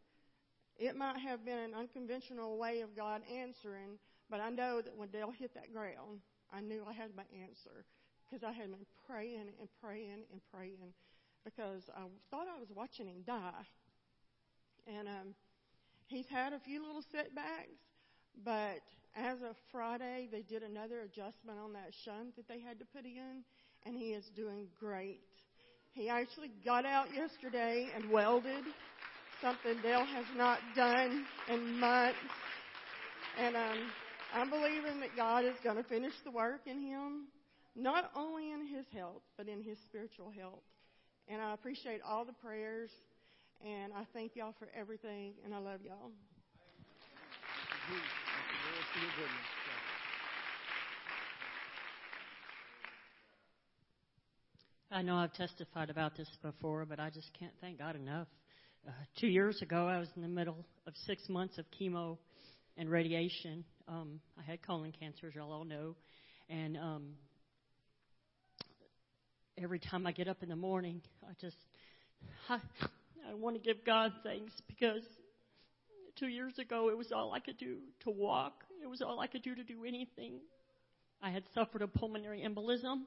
[0.79, 3.99] it might have been an unconventional way of God answering,
[4.31, 6.21] but I know that when Dale hit that ground,
[6.53, 7.85] I knew I had my answer
[8.25, 10.95] because I had been praying and praying and praying
[11.57, 13.67] because I thought I was watching him die.
[14.87, 15.35] And um,
[16.07, 17.81] he's had a few little setbacks,
[18.45, 18.81] but
[19.17, 23.05] as of Friday, they did another adjustment on that shunt that they had to put
[23.05, 23.45] in,
[23.85, 25.21] and he is doing great.
[25.93, 28.65] He actually got out yesterday and welded,
[29.43, 32.19] something Dale has not done in months.
[33.39, 33.79] And um,
[34.35, 37.29] I'm believing that God is going to finish the work in him,
[37.75, 40.63] not only in his health, but in his spiritual health.
[41.31, 42.91] And I appreciate all the prayers,
[43.63, 46.11] and I thank y'all for everything, and I love y'all.
[54.91, 58.29] I know I've testified about this before, but I just can't thank God enough.
[58.87, 62.17] Uh, two years ago, I was in the middle of six months of chemo
[62.79, 63.65] and radiation.
[63.87, 65.95] Um, I had colon cancer, as y'all all know,
[66.49, 67.09] and um,
[69.61, 71.57] every time I get up in the morning, I just
[72.49, 72.59] I,
[73.31, 75.03] I want to give God thanks because
[76.19, 78.65] two years ago it was all I could do to walk.
[78.83, 80.41] It was all I could do to do anything.
[81.21, 83.03] I had suffered a pulmonary embolism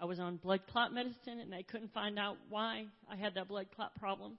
[0.00, 3.48] I was on blood clot medicine, and they couldn't find out why I had that
[3.48, 4.38] blood clot problem.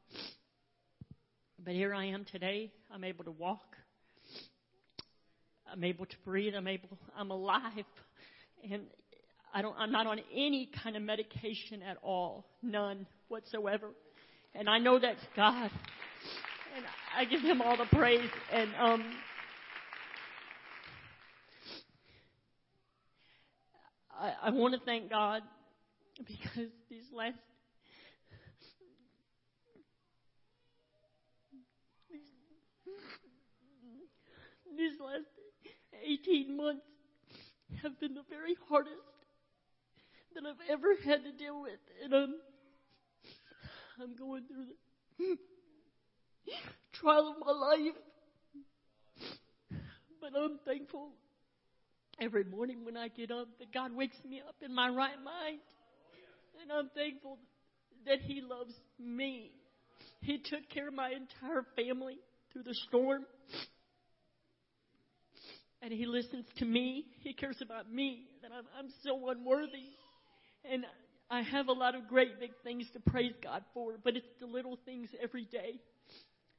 [1.64, 2.72] But here I am today.
[2.94, 3.76] I'm able to walk.
[5.72, 6.54] I'm able to breathe.
[6.56, 6.98] I'm able.
[7.18, 7.86] I'm alive,
[8.70, 8.84] and
[9.56, 9.74] I don't.
[9.80, 12.46] I'm not on any kind of medication at all.
[12.62, 13.88] None whatsoever.
[14.54, 15.72] And I know that's God.
[16.76, 16.86] And
[17.18, 18.30] I give Him all the praise.
[18.52, 19.06] And um,
[24.12, 25.42] I, I want to thank God
[26.18, 27.38] because these last
[34.78, 35.24] these last
[36.06, 36.82] 18 months
[37.82, 39.15] have been the very hardest
[40.36, 41.80] that I've ever had to deal with.
[42.04, 42.36] And um,
[44.02, 44.66] I'm going through
[45.18, 45.38] the
[46.94, 47.96] trial of my life.
[50.22, 51.10] But I'm thankful
[52.20, 55.60] every morning when I get up that God wakes me up in my right mind.
[56.62, 57.38] And I'm thankful
[58.06, 59.52] that He loves me.
[60.22, 62.18] He took care of my entire family
[62.52, 63.26] through the storm.
[65.82, 67.06] And He listens to me.
[67.22, 68.26] He cares about me.
[68.42, 69.92] That I'm, I'm so unworthy.
[70.72, 70.86] And
[71.30, 74.46] I have a lot of great big things to praise God for, but it's the
[74.46, 75.80] little things every day.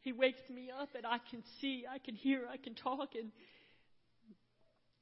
[0.01, 3.31] He wakes me up and I can see, I can hear, I can talk, and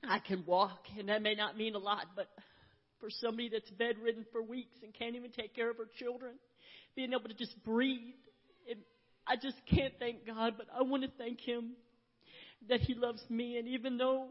[0.09, 0.87] I can walk.
[0.99, 2.29] And that may not mean a lot, but
[3.01, 6.35] for somebody that's bedridden for weeks and can't even take care of her children,
[6.97, 8.15] being able to just breathe,
[8.67, 8.79] it,
[9.27, 11.73] I just can't thank God, but I want to thank Him
[12.69, 13.59] that He loves me.
[13.59, 14.29] And even though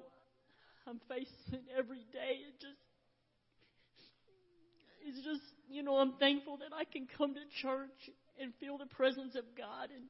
[0.88, 2.83] I'm facing every day, it just
[5.06, 8.86] it's just, you know, I'm thankful that I can come to church and feel the
[8.86, 9.90] presence of God.
[9.96, 10.06] And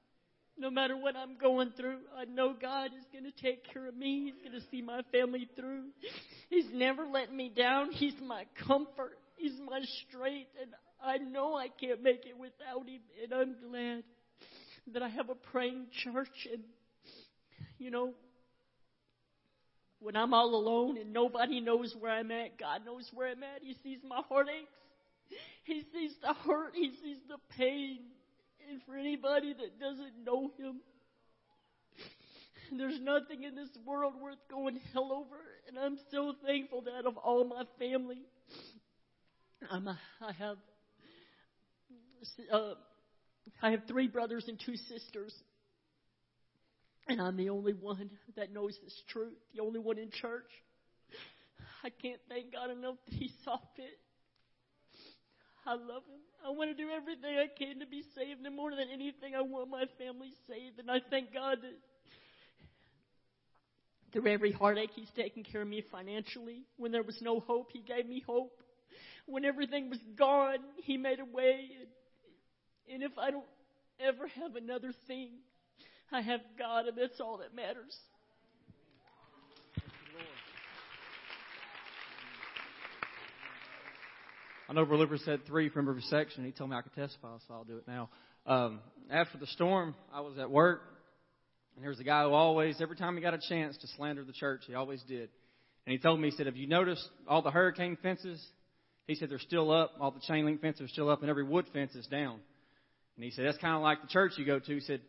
[0.58, 3.96] no matter what I'm going through, I know God is going to take care of
[3.96, 4.26] me.
[4.26, 5.86] He's going to see my family through.
[6.50, 7.91] He's never let me down.
[7.91, 9.18] He's my comfort.
[9.38, 10.52] He's my strength.
[10.62, 10.72] And
[11.04, 13.02] I know I can't make it without Him.
[13.24, 14.04] And I'm glad
[14.94, 16.48] that I have a praying church.
[16.52, 16.64] And,
[17.80, 18.12] you know,
[20.00, 23.64] when I'm all alone and nobody knows where I'm at, God knows where I'm at.
[23.64, 24.68] He sees my heartaches.
[25.66, 26.74] He sees the hurt.
[26.76, 28.00] He sees the pain.
[28.70, 30.82] And for anybody that doesn't know Him,
[32.78, 35.40] there's nothing in this world worth going hell over.
[35.68, 38.22] And I'm so thankful that of all my family,
[39.72, 40.58] I'm a, I have
[42.52, 42.74] uh,
[43.62, 45.34] I have three brothers and two sisters.
[47.08, 50.50] And I'm the only one that knows this truth, the only one in church.
[51.84, 54.00] I can't thank God enough that He saw fit
[55.66, 56.20] I love him.
[56.45, 59.41] I want to do everything I can to be saved, and more than anything, I
[59.41, 60.80] want my family saved.
[60.80, 61.78] And I thank God that
[64.11, 66.64] through every heartache, He's taken care of me financially.
[66.78, 68.61] When there was no hope, He gave me hope.
[69.26, 71.70] When everything was gone, He made a way.
[71.80, 73.45] And, and if I don't
[73.99, 75.30] ever have another thing,
[76.11, 77.97] I have God, and that's all that matters.
[84.70, 86.45] I know Brother said three from every section.
[86.45, 88.09] He told me I could testify, so I'll do it now.
[88.45, 88.80] Um,
[89.11, 90.82] after the storm, I was at work,
[91.76, 94.24] and there was a guy who always, every time he got a chance to slander
[94.24, 95.30] the church, he always did.
[95.86, 98.41] And he told me, he said, Have you noticed all the hurricane fences?
[99.05, 99.91] He said, They're still up.
[99.99, 102.39] All the chain link fences are still up, and every wood fence is down.
[103.18, 104.74] And he said, That's kind of like the church you go to.
[104.74, 105.01] He said,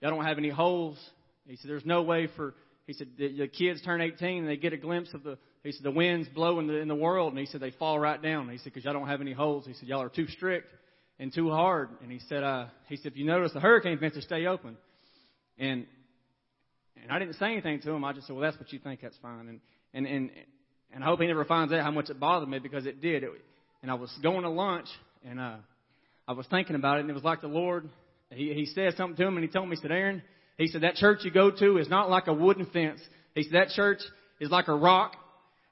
[0.00, 0.98] Y'all don't have any holes.
[1.46, 2.54] He said, There's no way for,
[2.86, 5.84] he said, the kids turn 18 and they get a glimpse of the he said,
[5.84, 7.32] the winds blow in the, in the world.
[7.32, 8.48] And he said, they fall right down.
[8.48, 9.64] He said, because y'all don't have any holes.
[9.66, 10.68] He said, y'all are too strict
[11.20, 11.90] and too hard.
[12.02, 14.76] And he said, uh, he said, if you notice, the hurricane fences stay open.
[15.58, 15.86] And,
[17.00, 18.04] and I didn't say anything to him.
[18.04, 19.02] I just said, well, that's what you think.
[19.02, 19.48] That's fine.
[19.48, 19.60] And,
[19.94, 20.30] and, and,
[20.92, 23.22] and I hope he never finds out how much it bothered me because it did.
[23.22, 23.30] It,
[23.82, 24.88] and I was going to lunch
[25.24, 25.56] and, uh,
[26.26, 27.88] I was thinking about it and it was like the Lord,
[28.30, 30.22] he, he said something to him and he told me, he said, Aaron,
[30.58, 33.00] he said, that church you go to is not like a wooden fence.
[33.34, 33.98] He said, that church
[34.40, 35.16] is like a rock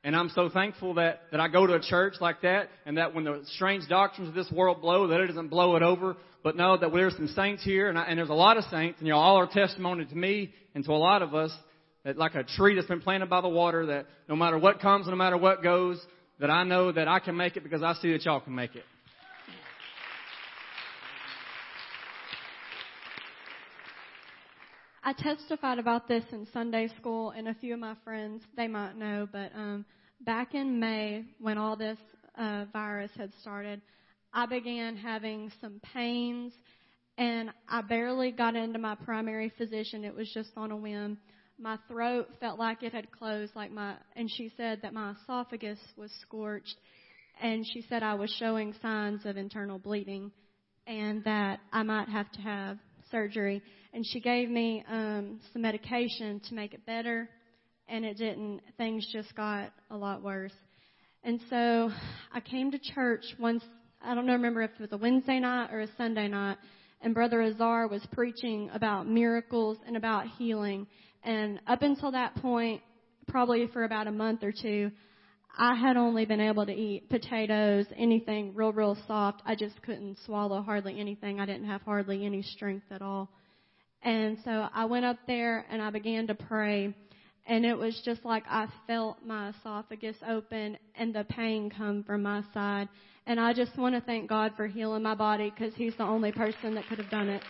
[0.03, 3.15] and I'm so thankful that, that I go to a church like that and that
[3.15, 6.57] when the strange doctrines of this world blow, that it doesn't blow it over, but
[6.57, 9.07] know that there's some saints here and, I, and there's a lot of saints and
[9.07, 11.53] you know, all are testimony to me and to a lot of us
[12.05, 15.07] that like a tree that's been planted by the water that no matter what comes,
[15.07, 16.01] no matter what goes,
[16.39, 18.75] that I know that I can make it because I see that y'all can make
[18.75, 18.85] it.
[25.11, 28.97] I testified about this in Sunday school, and a few of my friends they might
[28.97, 29.85] know, but um,
[30.21, 31.99] back in May when all this
[32.39, 33.83] uh, virus had started,
[34.33, 36.53] I began having some pains,
[37.19, 40.05] and I barely got into my primary physician.
[40.05, 41.19] It was just on a whim.
[41.59, 45.81] My throat felt like it had closed, like my, and she said that my esophagus
[45.97, 46.77] was scorched,
[47.43, 50.31] and she said I was showing signs of internal bleeding,
[50.87, 52.79] and that I might have to have
[53.11, 53.63] surgery
[53.93, 57.29] and she gave me um, some medication to make it better,
[57.89, 58.61] and it didn't.
[58.77, 60.53] Things just got a lot worse.
[61.25, 61.91] And so
[62.33, 63.65] I came to church once.
[64.03, 66.57] I don't know, remember if it was a Wednesday night or a Sunday night,
[67.03, 70.87] and Brother Azar was preaching about miracles and about healing.
[71.23, 72.81] And up until that point,
[73.29, 74.91] probably for about a month or two,
[75.59, 79.43] I had only been able to eat potatoes, anything real, real soft.
[79.45, 81.41] I just couldn't swallow hardly anything.
[81.41, 83.29] I didn't have hardly any strength at all.
[84.03, 86.95] And so I went up there and I began to pray.
[87.47, 92.23] and it was just like I felt my esophagus open and the pain come from
[92.23, 92.89] my side.
[93.27, 96.33] And I just want to thank God for healing my body because He's the only
[96.33, 97.43] person that could have done it.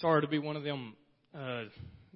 [0.00, 0.94] Sorry to be one of them
[1.38, 1.64] uh,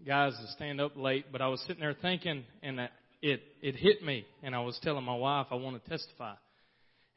[0.07, 2.81] guys to stand up late, but I was sitting there thinking, and
[3.21, 6.33] it it hit me, and I was telling my wife I want to testify.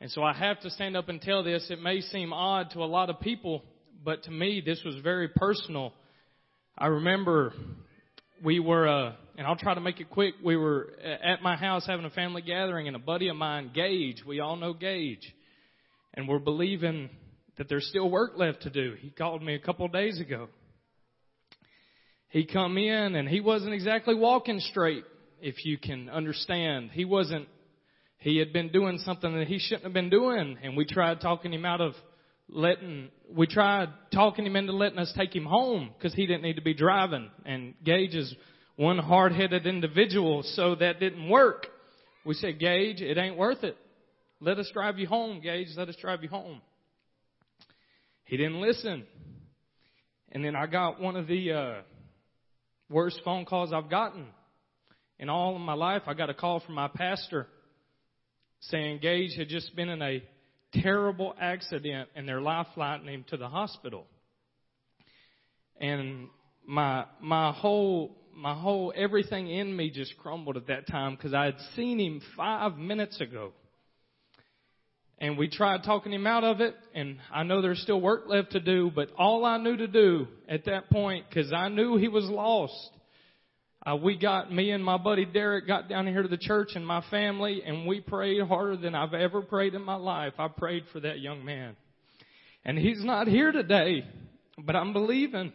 [0.02, 1.65] And so I have to stand up and tell this.
[1.69, 3.64] It may seem odd to a lot of people,
[4.03, 5.94] but to me, this was very personal.
[6.77, 7.53] I remember
[8.44, 10.34] we were, uh, and I'll try to make it quick.
[10.44, 14.22] We were at my house having a family gathering, and a buddy of mine, Gage,
[14.27, 15.34] we all know Gage,
[16.14, 17.10] and we're believing
[17.57, 18.95] that there's still work left to do.
[18.99, 20.49] He called me a couple of days ago.
[22.30, 25.04] He come in, and he wasn't exactly walking straight,
[25.41, 26.91] if you can understand.
[26.91, 27.48] He wasn't
[28.20, 31.54] he had been doing something that he shouldn't have been doing, and we tried talking
[31.54, 31.94] him out of
[32.49, 36.56] letting, we tried talking him into letting us take him home because he didn't need
[36.56, 37.30] to be driving.
[37.45, 38.34] And Gage is
[38.76, 41.68] one hard-headed individual, so that didn't work.
[42.26, 43.78] We said, Gage, it ain't worth it.
[44.40, 45.70] Let us drive you home, Gage.
[45.78, 46.62] Let us drive you home.
[48.26, 49.06] He didn't listen.
[50.32, 51.74] And then I got one of the uh,
[52.90, 54.28] worst phone calls I've gotten
[55.20, 56.04] in all of my life.
[56.08, 57.48] I got a call from my pastor
[58.60, 60.24] saying Gage had just been in a
[60.82, 64.06] terrible accident and they're life flighting him to the hospital.
[65.80, 66.28] And
[66.66, 71.46] my my whole my whole everything in me just crumbled at that time because I
[71.46, 73.54] had seen him five minutes ago.
[75.19, 78.52] And we tried talking him out of it, and I know there's still work left
[78.52, 82.07] to do, but all I knew to do at that point, because I knew he
[82.07, 82.91] was lost,
[83.88, 86.85] uh, we got, me and my buddy Derek got down here to the church and
[86.85, 90.34] my family and we prayed harder than I've ever prayed in my life.
[90.38, 91.77] I prayed for that young man.
[92.65, 94.03] And he's not here today,
[94.57, 95.53] but I'm believing.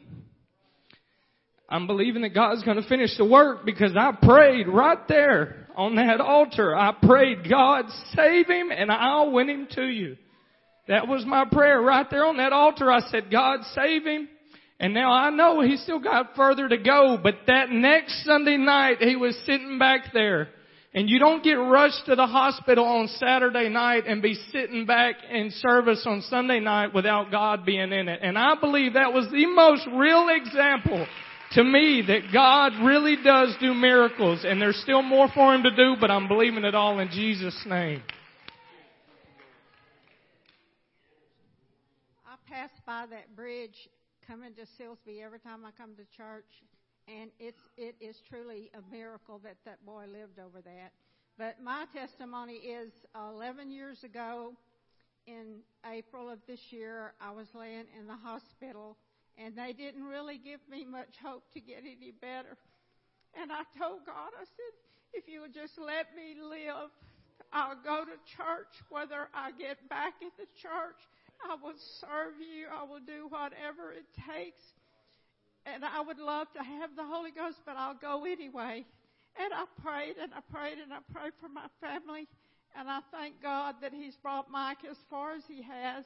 [1.69, 5.97] I'm believing that God's going to finish the work because I prayed right there on
[5.97, 6.77] that altar.
[6.77, 10.17] I prayed, God, save him and I'll win him to you.
[10.89, 12.91] That was my prayer right there on that altar.
[12.91, 14.29] I said, God, save him
[14.83, 18.97] and now I know he still got further to go, but that next Sunday night
[19.01, 20.49] he was sitting back there.
[20.93, 25.15] And you don't get rushed to the hospital on Saturday night and be sitting back
[25.31, 28.21] in service on Sunday night without God being in it.
[28.23, 31.07] And I believe that was the most real example
[31.55, 35.75] to me that God really does do miracles and there's still more for Him to
[35.75, 38.03] do, but I'm believing it all in Jesus' name.
[42.27, 43.89] I pass by that bridge
[44.27, 46.47] coming to Silsbee every time I come to church,
[47.09, 50.93] and it's it is truly a miracle that that boy lived over that.
[51.39, 54.53] But my testimony is 11 years ago,
[55.27, 55.61] in
[55.91, 58.97] April of this year, I was laying in the hospital,
[59.45, 62.57] and they didn't really give me much hope to get any better.
[63.41, 64.75] And I told God, I said,
[65.15, 66.91] if you would just let me live,
[67.53, 71.01] I'll go to church, whether I get back at the church
[71.43, 72.71] I will serve you.
[72.71, 74.63] I will do whatever it takes.
[75.67, 78.85] And I would love to have the Holy Ghost, but I'll go anyway.
[79.39, 82.29] And I prayed and I prayed and I prayed for my family.
[82.77, 86.05] And I thank God that He's brought Mike as far as He has.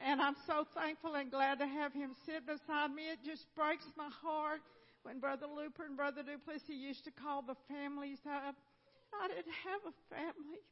[0.00, 3.10] And I'm so thankful and glad to have him sit beside me.
[3.10, 4.60] It just breaks my heart
[5.02, 8.54] when Brother Looper and Brother Duplessis used to call the families up.
[9.12, 10.62] I didn't have a family.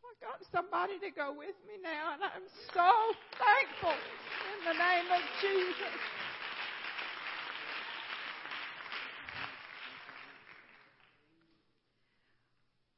[0.00, 2.90] I got somebody to go with me now, and I'm so
[3.36, 6.00] thankful in the name of Jesus.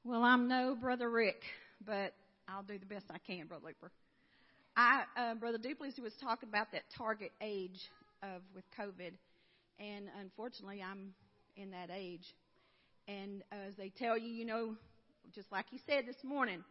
[0.05, 1.43] Well, I'm no Brother Rick,
[1.85, 2.15] but
[2.49, 3.91] I'll do the best I can, Brother Looper.
[4.77, 7.79] I, uh, Brother Duplessis was talking about that target age
[8.23, 9.13] of with COVID,
[9.79, 11.13] and unfortunately, I'm
[11.57, 12.25] in that age.
[13.09, 14.75] And uh, as they tell you, you know,
[15.35, 16.65] just like he said this morning,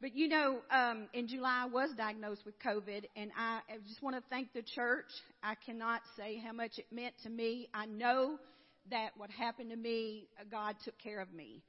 [0.00, 4.16] but you know, um, in July I was diagnosed with COVID, and I just want
[4.16, 5.06] to thank the church.
[5.42, 7.68] I cannot say how much it meant to me.
[7.72, 8.38] I know
[8.90, 11.62] that what happened to me, uh, God took care of me.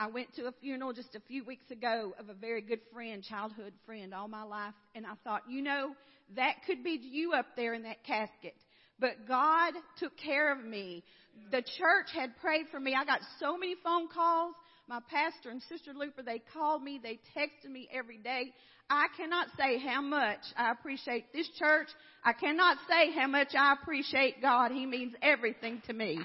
[0.00, 3.22] I went to a funeral just a few weeks ago of a very good friend,
[3.22, 5.90] childhood friend, all my life, and I thought, you know,
[6.36, 8.54] that could be you up there in that casket.
[8.98, 11.04] But God took care of me.
[11.50, 12.94] The church had prayed for me.
[12.94, 14.54] I got so many phone calls
[14.90, 18.52] my pastor and Sister Looper, they called me, they texted me every day.
[18.90, 21.86] I cannot say how much I appreciate this church.
[22.24, 24.72] I cannot say how much I appreciate God.
[24.72, 26.18] He means everything to me.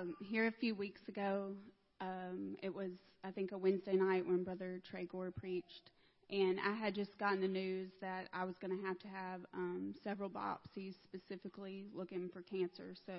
[0.00, 1.52] Um, here a few weeks ago.
[2.00, 2.92] Um, it was,
[3.24, 5.90] I think, a Wednesday night when Brother Trey Gore preached,
[6.30, 9.40] and I had just gotten the news that I was going to have to have
[9.52, 12.94] um, several biopsies, specifically looking for cancer.
[13.06, 13.12] So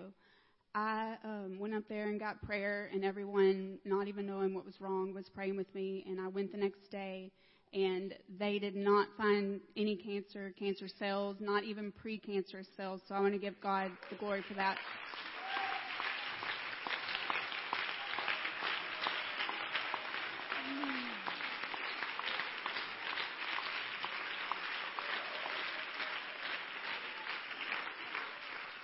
[0.73, 4.81] I um, went up there and got prayer, and everyone, not even knowing what was
[4.81, 6.03] wrong, was praying with me.
[6.07, 7.31] And I went the next day,
[7.73, 13.01] and they did not find any cancer, cancer cells, not even precancerous cells.
[13.07, 14.77] So I want to give God the glory for that.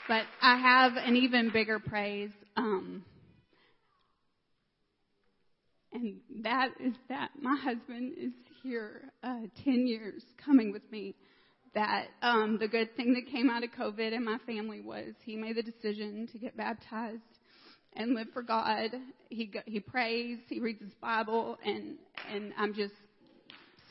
[0.07, 2.30] But I have an even bigger praise.
[2.56, 3.03] Um,
[5.91, 8.32] and that is that my husband is
[8.64, 11.15] here uh, 10 years coming with me.
[11.76, 15.36] That um, the good thing that came out of COVID in my family was he
[15.36, 17.19] made the decision to get baptized
[17.98, 18.91] and live for God.
[19.30, 21.98] He he prays, he reads his Bible, and
[22.34, 22.94] and I'm just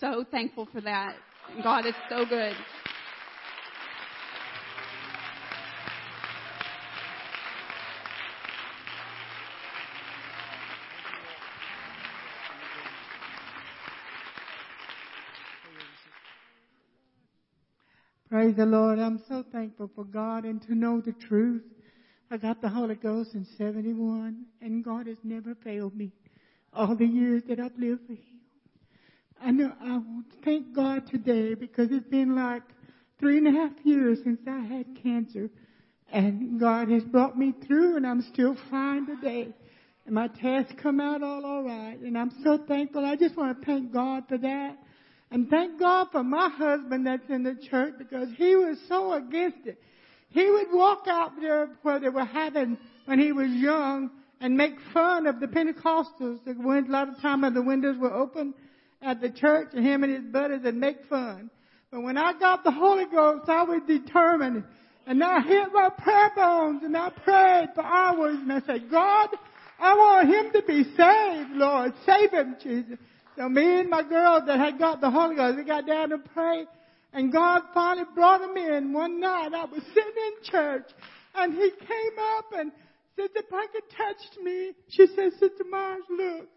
[0.01, 1.16] so thankful for that.
[1.62, 2.55] God is so good.
[18.36, 18.98] Praise the Lord.
[18.98, 21.62] I'm so thankful for God and to know the truth.
[22.30, 26.12] I got the Holy Ghost in 71 and God has never failed me
[26.70, 28.40] all the years that I've lived for Him.
[29.40, 32.62] I know I want to thank God today because it's been like
[33.18, 35.48] three and a half years since I had cancer
[36.12, 39.48] and God has brought me through and I'm still fine today.
[40.04, 43.02] And my tests come out all alright and I'm so thankful.
[43.02, 44.76] I just want to thank God for that.
[45.31, 49.66] And thank God for my husband that's in the church because he was so against
[49.66, 49.81] it.
[50.31, 54.74] He would walk out there where they were having, when he was young, and make
[54.93, 56.44] fun of the Pentecostals.
[56.44, 58.55] The a lot of time the windows were open
[59.03, 61.51] at the church, and him and his buddies would make fun.
[61.90, 64.65] But when I got the Holy Ghost, I was determined.
[65.07, 69.28] And I hit my prayer bones and I prayed for hours and I said, God,
[69.78, 71.93] I want him to be saved, Lord.
[72.05, 72.98] Save him, Jesus.
[73.36, 76.18] So me and my girl that had got the Holy Ghost, we got down to
[76.18, 76.64] pray,
[77.12, 79.50] and God finally brought him in one night.
[79.54, 80.88] I was sitting in church,
[81.34, 82.72] and he came up and
[83.16, 84.72] Sister Plunkett touched me.
[84.88, 86.48] She said, Sister Mars, look.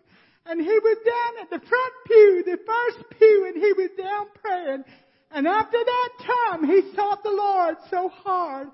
[0.45, 4.26] And he was down at the front pew, the first pew, and he was down
[4.41, 4.84] praying.
[5.31, 6.10] And after that
[6.49, 8.68] time, he sought the Lord so hard.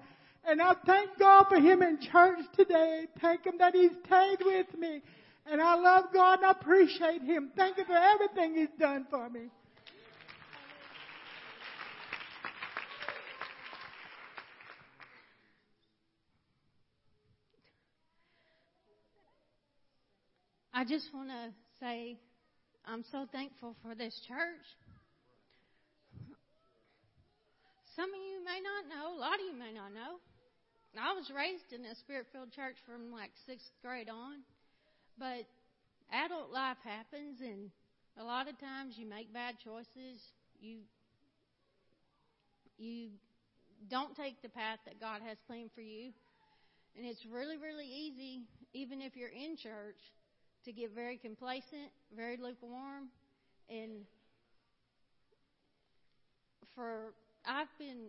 [0.48, 3.08] And I thank God for him in church today.
[3.22, 5.02] Thank him that he stayed with me.
[5.46, 7.52] And I love God and I appreciate Him.
[7.56, 9.50] Thank you for everything He's done for me.
[20.74, 22.18] I just want to say
[22.86, 24.66] I'm so thankful for this church.
[27.96, 30.20] Some of you may not know, a lot of you may not know.
[31.00, 34.44] I was raised in a spirit filled church from like sixth grade on.
[35.18, 35.46] But
[36.12, 37.72] adult life happens, and
[38.20, 40.22] a lot of times you make bad choices.
[40.60, 40.80] You
[42.78, 43.10] you
[43.90, 46.12] don't take the path that God has planned for you.
[46.98, 48.42] And it's really, really easy,
[48.74, 50.00] even if you're in church,
[50.64, 53.10] to get very complacent, very lukewarm.
[53.70, 54.06] And
[56.74, 57.14] for,
[57.46, 58.08] I've been,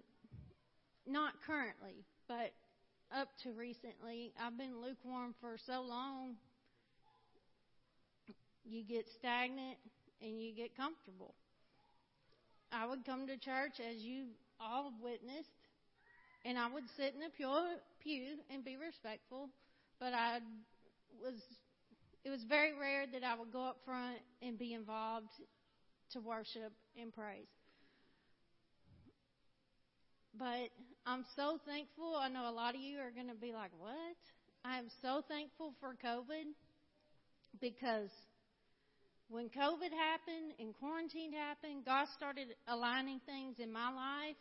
[1.06, 2.52] not currently, but
[3.14, 6.36] up to recently, I've been lukewarm for so long
[8.66, 9.78] you get stagnant
[10.20, 11.34] and you get comfortable.
[12.72, 14.26] I would come to church as you
[14.60, 15.48] all have witnessed,
[16.44, 17.30] and I would sit in the
[18.02, 19.48] pew and be respectful,
[20.00, 20.40] but I
[21.22, 21.34] was
[22.24, 25.30] it was very rare that I would go up front and be involved
[26.10, 27.46] to worship and praise.
[30.36, 30.70] But
[31.06, 32.16] I'm so thankful.
[32.16, 33.94] I know a lot of you are going to be like, "What?"
[34.64, 36.50] I am so thankful for COVID
[37.60, 38.10] because
[39.28, 44.36] when COVID happened and quarantine happened, God started aligning things in my life.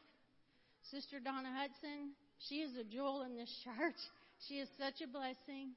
[0.92, 2.14] Sister Donna Hudson,
[2.48, 3.98] she is a jewel in this church.
[4.48, 5.74] She is such a blessing.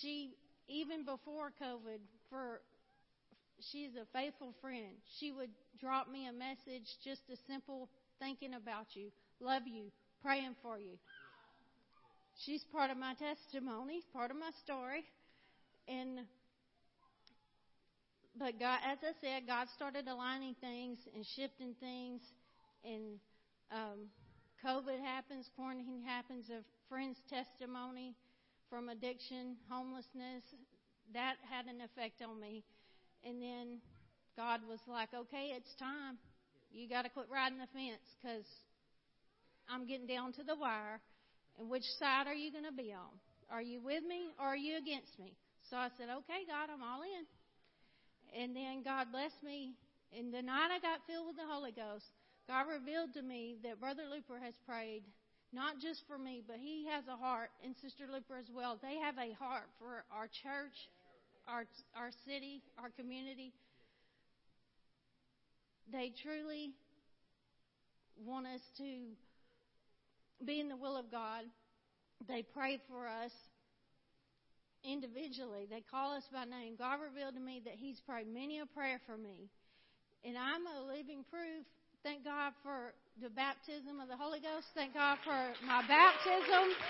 [0.00, 0.34] She,
[0.68, 2.60] even before COVID, for
[3.70, 4.98] she is a faithful friend.
[5.20, 5.50] She would
[5.80, 7.88] drop me a message, just a simple
[8.18, 9.92] thinking about you, love you,
[10.22, 10.98] praying for you.
[12.44, 15.04] She's part of my testimony, part of my story.
[15.86, 16.26] And
[18.38, 22.20] but God, as I said, God started aligning things and shifting things,
[22.84, 23.18] and
[23.70, 24.10] um,
[24.64, 28.16] COVID happens, quarantine happens, a friend's testimony
[28.70, 30.42] from addiction, homelessness.
[31.12, 32.64] That had an effect on me.
[33.24, 33.78] And then
[34.36, 36.18] God was like, okay, it's time.
[36.72, 38.46] You got to quit riding the fence because
[39.68, 41.00] I'm getting down to the wire.
[41.58, 43.14] And which side are you going to be on?
[43.50, 45.36] Are you with me or are you against me?
[45.70, 47.24] So I said, okay, God, I'm all in.
[48.34, 49.74] And then God blessed me.
[50.16, 52.04] And the night I got filled with the Holy Ghost,
[52.48, 55.02] God revealed to me that Brother Looper has prayed
[55.52, 58.76] not just for me, but he has a heart, and Sister Looper as well.
[58.82, 60.74] They have a heart for our church,
[61.46, 61.64] our
[61.96, 63.52] our city, our community.
[65.92, 66.72] They truly
[68.16, 71.44] want us to be in the will of God.
[72.26, 73.30] They pray for us
[74.84, 75.66] individually.
[75.68, 76.76] They call us by name.
[76.78, 79.48] God revealed to me that He's prayed many a prayer for me.
[80.24, 81.66] And I'm a living proof.
[82.02, 84.66] Thank God for the baptism of the Holy Ghost.
[84.74, 86.70] Thank God for my baptism.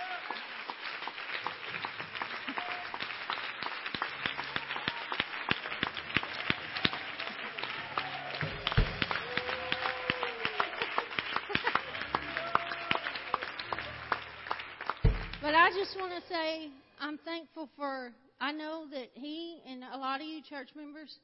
[15.45, 19.99] But I just want to say I'm thankful for, I know that he and a
[19.99, 21.19] lot of you church members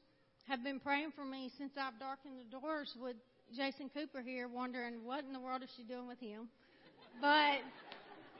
[0.47, 3.15] have been praying for me since I've darkened the doors with
[3.55, 6.47] Jason Cooper here, wondering what in the world is she doing with him.
[7.21, 7.59] But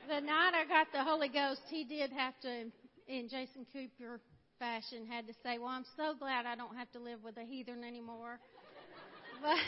[0.08, 2.70] the night I got the Holy Ghost, he did have to,
[3.08, 4.20] in Jason Cooper
[4.58, 7.44] fashion, had to say, Well, I'm so glad I don't have to live with a
[7.44, 8.38] heathen anymore.
[9.42, 9.58] But,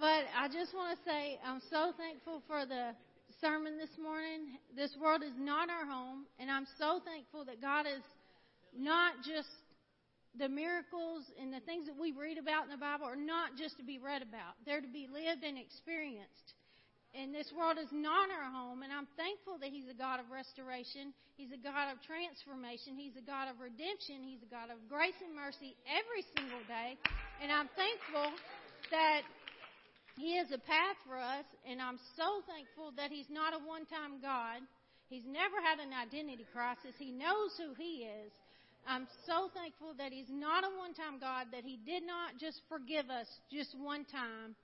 [0.00, 2.96] but I just want to say, I'm so thankful for the
[3.40, 4.56] sermon this morning.
[4.72, 8.00] This world is not our home, and I'm so thankful that God is
[8.72, 9.50] not just
[10.36, 13.76] the miracles and the things that we read about in the Bible are not just
[13.76, 14.56] to be read about.
[14.64, 16.56] They're to be lived and experienced.
[17.16, 20.28] And this world is not our home, and I'm thankful that He's a God of
[20.32, 21.12] restoration.
[21.36, 22.96] He's a God of transformation.
[22.96, 24.24] He's a God of redemption.
[24.24, 26.96] He's a God of grace and mercy every single day.
[27.40, 28.32] And I'm thankful
[28.92, 29.24] that
[30.16, 33.84] he is a path for us, and I'm so thankful that He's not a one
[33.84, 34.64] time God.
[35.12, 36.96] He's never had an identity crisis.
[36.98, 38.32] He knows who He is.
[38.88, 42.64] I'm so thankful that He's not a one time God, that He did not just
[42.72, 44.56] forgive us just one time.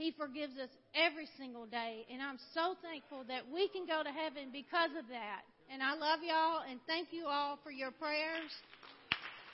[0.00, 4.10] He forgives us every single day, and I'm so thankful that we can go to
[4.10, 5.44] heaven because of that.
[5.68, 8.50] And I love y'all, and thank you all for your prayers.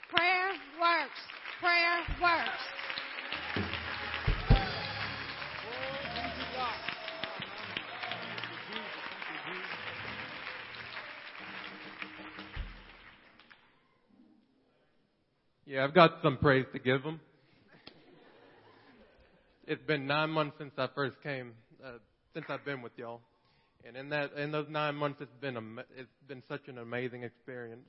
[0.09, 1.21] Prayer works.
[1.59, 2.63] Prayer works.
[15.71, 17.21] Yeah, I've got some praise to give them.
[19.65, 21.91] It's been nine months since I first came, uh,
[22.33, 23.21] since I've been with y'all,
[23.87, 25.61] and in that, in those nine months, it's been a,
[25.97, 27.87] it's been such an amazing experience.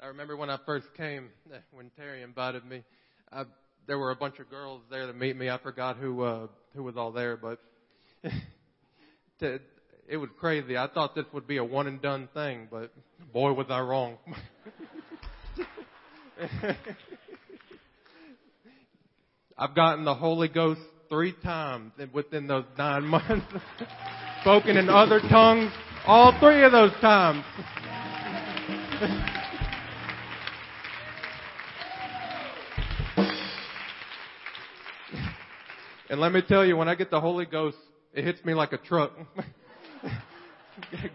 [0.00, 2.84] I remember when I first came, eh, when Terry invited me,
[3.30, 3.42] I,
[3.86, 5.50] there were a bunch of girls there to meet me.
[5.50, 7.58] I forgot who uh, who was all there, but
[9.40, 9.60] to,
[10.08, 10.78] it was crazy.
[10.78, 12.94] I thought this would be a one and done thing, but
[13.30, 14.16] boy was I wrong.
[19.58, 23.46] I've gotten the Holy Ghost three times within those nine months.
[24.42, 25.72] Spoken in other tongues
[26.06, 27.42] all three of those times.
[36.10, 37.76] and let me tell you, when I get the Holy Ghost,
[38.12, 39.12] it hits me like a truck.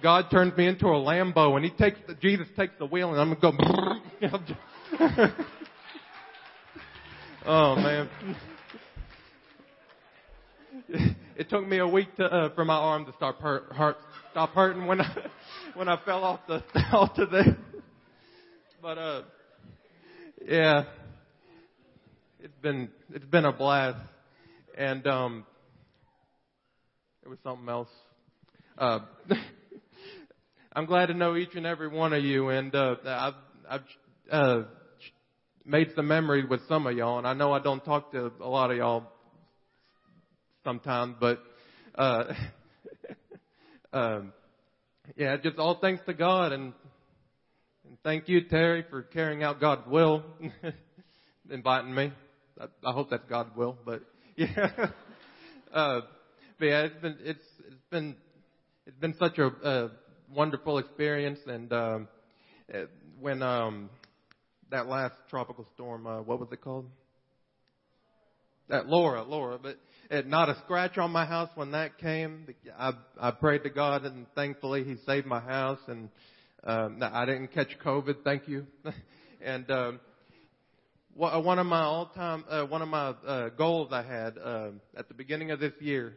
[0.01, 3.21] God turns me into a Lambo, and He takes the, Jesus takes the wheel, and
[3.21, 4.39] I'm gonna go.
[7.45, 8.09] oh man.
[11.37, 13.95] It took me a week to, uh, for my arm to start hurt, hurt,
[14.31, 15.29] stop hurting when I
[15.75, 16.61] when I fell off the
[16.91, 17.57] altar there.
[18.81, 19.21] But uh,
[20.45, 20.83] yeah,
[22.41, 23.97] it's been it's been a blast,
[24.77, 25.45] and um,
[27.23, 27.89] it was something else.
[28.77, 28.99] Uh,
[30.73, 33.33] I'm glad to know each and every one of you, and uh, I've
[33.69, 33.81] I've
[34.29, 34.63] uh,
[35.65, 38.47] made some memories with some of y'all, and I know I don't talk to a
[38.47, 39.03] lot of y'all
[40.63, 41.41] sometimes, but
[41.95, 42.33] uh,
[43.93, 44.33] um,
[45.15, 46.73] yeah, just all thanks to God, and,
[47.87, 50.23] and thank you, Terry, for carrying out God's will,
[51.51, 52.11] inviting me.
[52.59, 54.01] I, I hope that's God's will, but
[54.35, 54.69] yeah.
[55.73, 56.01] uh,
[56.59, 58.15] but yeah, it's been it's it's been
[58.85, 59.91] it's been such a, a
[60.33, 62.07] wonderful experience, and um,
[63.19, 63.89] when um,
[64.71, 66.85] that last tropical storm, uh, what was it called?
[68.69, 69.77] That Laura, Laura, but
[70.09, 72.47] it, not a scratch on my house when that came.
[72.77, 76.09] I, I prayed to God and thankfully He saved my house and
[76.63, 78.67] Um, I didn't catch COVID, thank you.
[79.43, 79.99] and um,
[81.15, 85.15] one of my all-time, uh, one of my uh, goals I had uh, at the
[85.15, 86.13] beginning of this year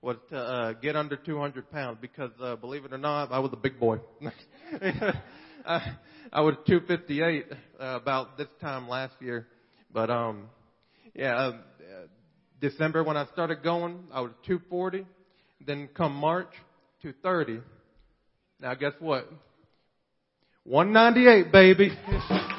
[0.00, 3.50] was to uh, get under 200 pounds because, uh, believe it or not, I was
[3.52, 3.98] a big boy.
[5.66, 5.96] I,
[6.30, 7.56] I was 258 uh,
[7.96, 9.48] about this time last year,
[9.92, 10.50] but um,
[11.14, 11.52] yeah, uh,
[12.60, 15.06] December when I started going, I was 240.
[15.64, 16.50] Then come March,
[17.02, 17.60] 230.
[18.60, 19.28] Now guess what?
[20.64, 21.90] 198, baby.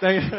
[0.00, 0.32] Thank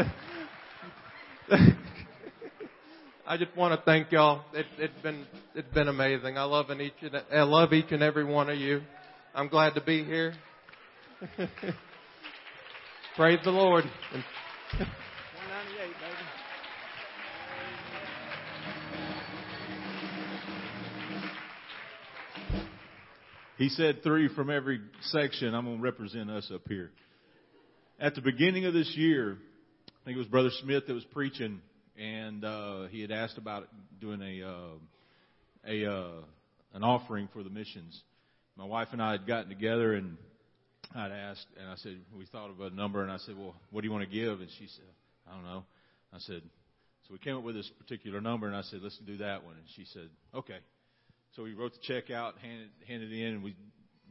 [3.30, 4.46] I just want to thank y'all.
[4.54, 6.38] It, it's been it's been amazing.
[6.38, 8.82] I love each and I love each and every one of you.
[9.36, 10.34] I'm glad to be here.
[13.18, 13.84] Praise the Lord.
[23.58, 25.54] He said three from every section.
[25.54, 26.92] I'm going to represent us up here.
[28.00, 29.38] At the beginning of this year,
[29.90, 31.60] I think it was Brother Smith that was preaching,
[31.98, 33.68] and uh, he had asked about
[34.00, 36.22] doing a uh, a uh,
[36.74, 38.02] an offering for the missions.
[38.56, 40.18] My wife and I had gotten together, and
[40.96, 43.82] I'd asked, and I said we thought of a number, and I said, "Well, what
[43.82, 44.86] do you want to give?" And she said,
[45.28, 45.64] "I don't know."
[46.14, 46.42] I said,
[47.08, 49.56] "So we came up with this particular number," and I said, "Let's do that one."
[49.56, 50.58] And she said, "Okay."
[51.36, 53.56] So we wrote the check out, handed, handed it in, and we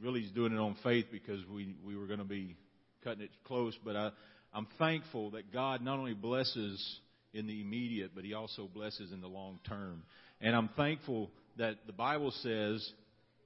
[0.00, 2.56] really is doing it on faith because we we were going to be
[3.02, 3.76] cutting it close.
[3.84, 4.10] But I,
[4.52, 7.00] I'm thankful that God not only blesses
[7.36, 10.02] in the immediate, but He also blesses in the long term.
[10.40, 12.88] And I'm thankful that the Bible says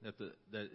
[0.04, 0.68] that the that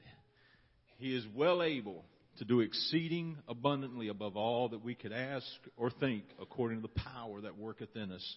[0.97, 2.03] He is well able
[2.37, 5.45] to do exceeding abundantly above all that we could ask
[5.77, 8.35] or think, according to the power that worketh in us.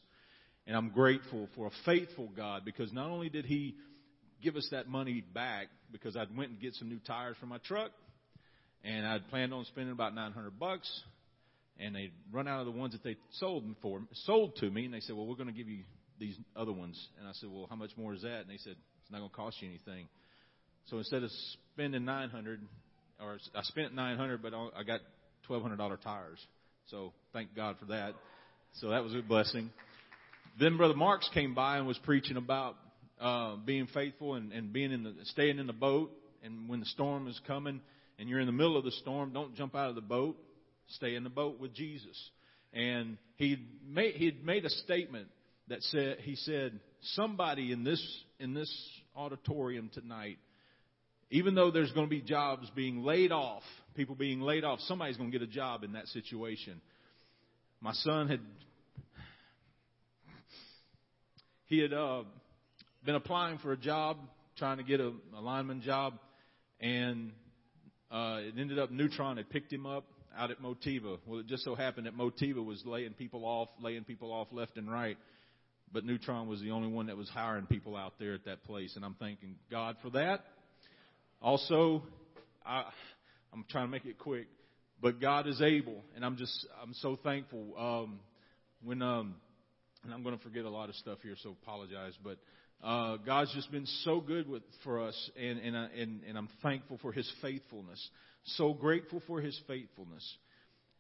[0.66, 3.74] And I'm grateful for a faithful God because not only did He
[4.42, 7.58] give us that money back because I'd went and get some new tires for my
[7.58, 7.90] truck,
[8.84, 10.88] and I'd planned on spending about 900 bucks,
[11.78, 14.84] and they'd run out of the ones that they sold them for, sold to me,
[14.84, 15.84] and they said, "Well, we're going to give you
[16.18, 18.76] these other ones," and I said, "Well, how much more is that?" And they said,
[19.02, 20.08] "It's not going to cost you anything."
[20.86, 21.30] So instead of
[21.74, 22.60] spending 900,
[23.20, 25.00] or I spent 900, but I got
[25.48, 26.38] $1,200 tires.
[26.86, 28.14] So thank God for that.
[28.74, 29.70] So that was a blessing.
[30.58, 32.76] Then Brother Marks came by and was preaching about
[33.20, 36.10] uh, being faithful and, and being in the staying in the boat.
[36.42, 37.80] And when the storm is coming
[38.18, 40.36] and you're in the middle of the storm, don't jump out of the boat.
[40.88, 42.16] Stay in the boat with Jesus.
[42.72, 45.28] And he made he'd made a statement
[45.68, 46.78] that said he said
[47.14, 48.02] somebody in this
[48.38, 48.72] in this
[49.16, 50.38] auditorium tonight,
[51.30, 53.62] even though there's going to be jobs being laid off,
[53.94, 56.80] people being laid off, somebody's going to get a job in that situation.
[57.80, 58.40] My son had
[61.66, 62.22] he had uh,
[63.04, 64.18] been applying for a job,
[64.56, 66.14] trying to get a, a lineman job,
[66.80, 67.32] and
[68.10, 70.04] uh, it ended up Newtron had picked him up
[70.38, 71.18] out at Motiva.
[71.26, 74.76] Well, it just so happened that Motiva was laying people off, laying people off left
[74.76, 75.18] and right,
[75.92, 78.94] but Newtron was the only one that was hiring people out there at that place,
[78.96, 80.44] and I'm thanking God for that.
[81.42, 82.02] Also,
[82.64, 82.84] I,
[83.52, 84.46] I'm trying to make it quick,
[85.00, 87.74] but God is able, and I'm just I'm so thankful.
[87.78, 88.20] Um,
[88.84, 89.34] when um,
[90.04, 92.38] and I'm going to forget a lot of stuff here, so apologize, but
[92.82, 96.48] uh, God's just been so good with for us, and and, uh, and and I'm
[96.62, 98.08] thankful for His faithfulness.
[98.56, 100.36] So grateful for His faithfulness.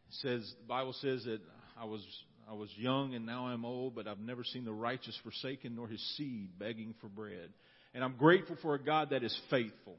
[0.08, 1.40] It says the Bible says that
[1.80, 2.04] I was
[2.50, 5.86] I was young and now I'm old, but I've never seen the righteous forsaken nor
[5.86, 7.50] his seed begging for bread.
[7.94, 9.96] And I'm grateful for a God that is faithful.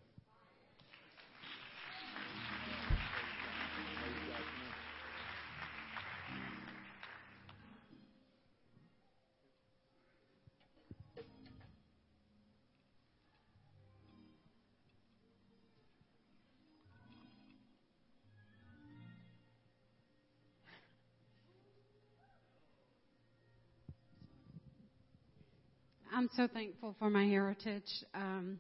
[26.35, 27.89] So thankful for my heritage.
[28.13, 28.59] Um,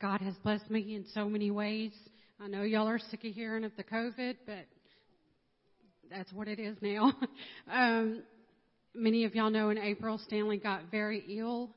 [0.00, 1.92] God has blessed me in so many ways.
[2.40, 4.66] I know y'all are sick of hearing of the COVID, but
[6.10, 7.12] that's what it is now.
[7.72, 8.24] um,
[8.94, 11.70] many of y'all know in April, Stanley got very ill.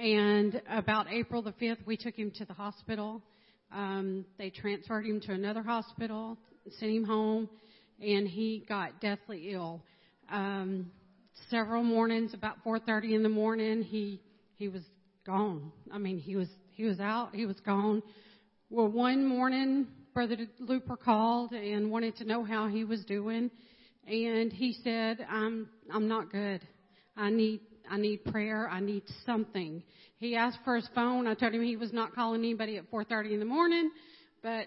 [0.00, 3.22] And about April the 5th, we took him to the hospital.
[3.70, 6.38] Um, they transferred him to another hospital,
[6.78, 7.50] sent him home,
[8.00, 9.82] and he got deathly ill.
[10.30, 10.90] Um,
[11.50, 14.20] several mornings, about 4:30 in the morning, he
[14.54, 14.82] he was
[15.24, 15.72] gone.
[15.92, 17.34] I mean, he was he was out.
[17.34, 18.02] He was gone.
[18.70, 23.50] Well, one morning, Brother Looper called and wanted to know how he was doing,
[24.06, 26.66] and he said, "I'm I'm not good.
[27.16, 28.68] I need I need prayer.
[28.68, 29.82] I need something.
[30.18, 31.26] He asked for his phone.
[31.26, 33.90] I told him he was not calling anybody at 4:30 in the morning,
[34.42, 34.66] but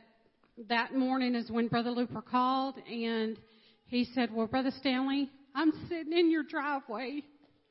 [0.67, 3.37] that morning is when Brother Looper called and
[3.85, 7.23] he said, "Well, Brother Stanley, I'm sitting in your driveway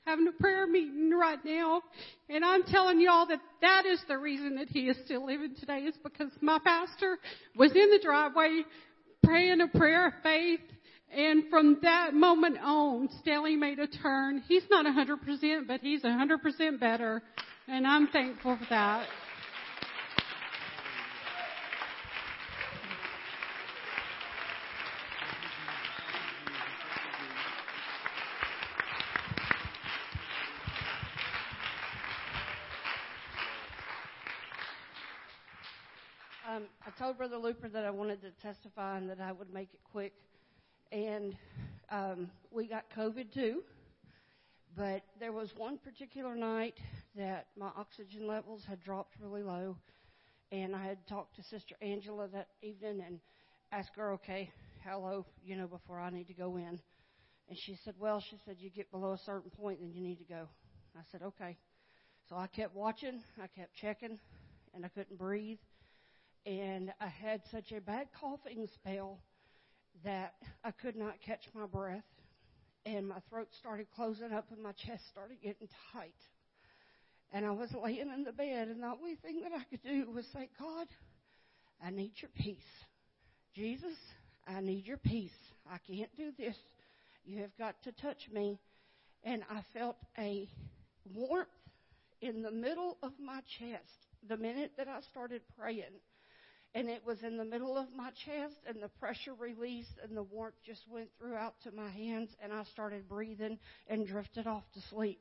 [0.07, 1.83] having a prayer meeting right now,
[2.31, 5.81] and I'm telling y'all that that is the reason that he is still living today
[5.81, 7.19] is because my pastor
[7.57, 8.63] was in the driveway
[9.23, 10.61] praying a prayer of faith
[11.15, 14.43] and from that moment on, Stanley made a turn.
[14.47, 17.23] He's not 100%, but he's 100% better.
[17.67, 19.07] And I'm thankful for that.
[36.49, 39.75] Um, I told Brother Looper that I wanted to testify and that I would make
[39.75, 40.13] it quick.
[40.93, 41.37] And
[41.91, 43.65] um, we got COVID too.
[44.77, 46.79] But there was one particular night
[47.17, 49.77] that my oxygen levels had dropped really low.
[50.53, 53.19] And I had talked to Sister Angela that evening and
[53.73, 54.53] asked her, okay,
[54.85, 56.79] how low, you know, before I need to go in.
[57.49, 60.19] And she said, well, she said, you get below a certain point, then you need
[60.19, 60.49] to go.
[60.97, 61.57] I said, okay.
[62.29, 64.21] So I kept watching, I kept checking,
[64.73, 65.59] and I couldn't breathe.
[66.47, 69.19] And I had such a bad coughing spell
[70.05, 70.35] that
[70.65, 72.05] I could not catch my breath.
[72.87, 76.15] And my throat started closing up and my chest started getting tight.
[77.33, 80.11] And I was laying in the bed, and the only thing that I could do
[80.11, 80.87] was say, God,
[81.85, 82.57] I need your peace.
[83.55, 83.97] Jesus,
[84.47, 85.31] I need your peace.
[85.71, 86.57] I can't do this.
[87.27, 88.59] You have got to touch me.
[89.25, 90.49] And I felt a
[91.15, 91.49] warmth
[92.23, 93.85] in the middle of my chest
[94.27, 95.85] the minute that I started praying.
[96.75, 100.23] And it was in the middle of my chest, and the pressure released, and the
[100.23, 103.59] warmth just went throughout to my hands, and I started breathing
[103.89, 105.21] and drifted off to sleep.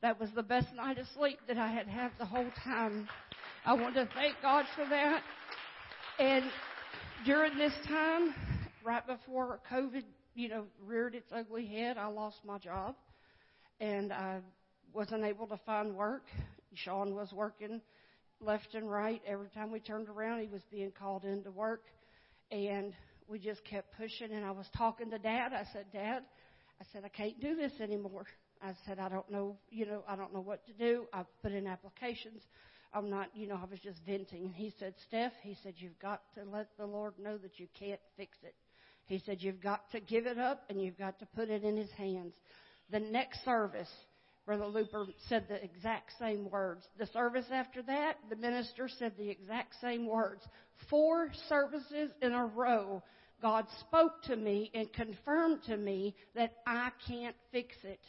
[0.00, 3.08] That was the best night of sleep that I had had the whole time.
[3.64, 5.22] I want to thank God for that.
[6.18, 6.44] And
[7.26, 8.34] during this time,
[8.84, 10.04] right before COVID,
[10.34, 12.94] you know, reared its ugly head, I lost my job,
[13.80, 14.40] and I
[14.94, 16.24] wasn't able to find work.
[16.74, 17.80] Sean was working
[18.40, 19.20] left and right.
[19.26, 21.84] Every time we turned around, he was being called into work.
[22.50, 22.92] And
[23.28, 24.32] we just kept pushing.
[24.32, 25.52] And I was talking to Dad.
[25.52, 26.22] I said, Dad,
[26.80, 28.26] I said, I can't do this anymore.
[28.62, 31.04] I said, I don't know, you know, I don't know what to do.
[31.12, 32.42] I've put in applications.
[32.94, 34.44] I'm not, you know, I was just venting.
[34.44, 37.66] And he said, Steph, he said, you've got to let the Lord know that you
[37.78, 38.54] can't fix it.
[39.06, 41.76] He said, you've got to give it up and you've got to put it in
[41.76, 42.34] his hands.
[42.90, 43.90] The next service,
[44.46, 46.86] Brother Looper said the exact same words.
[46.98, 50.42] The service after that, the minister said the exact same words.
[50.88, 53.02] Four services in a row,
[53.42, 58.00] God spoke to me and confirmed to me that I can't fix it.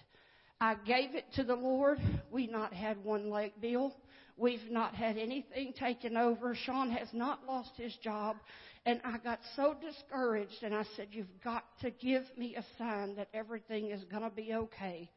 [0.61, 1.99] I gave it to the Lord.
[2.31, 3.95] We've not had one late bill.
[4.37, 6.55] We've not had anything taken over.
[6.55, 8.37] Sean has not lost his job.
[8.85, 13.15] And I got so discouraged and I said, You've got to give me a sign
[13.15, 15.09] that everything is going to be okay.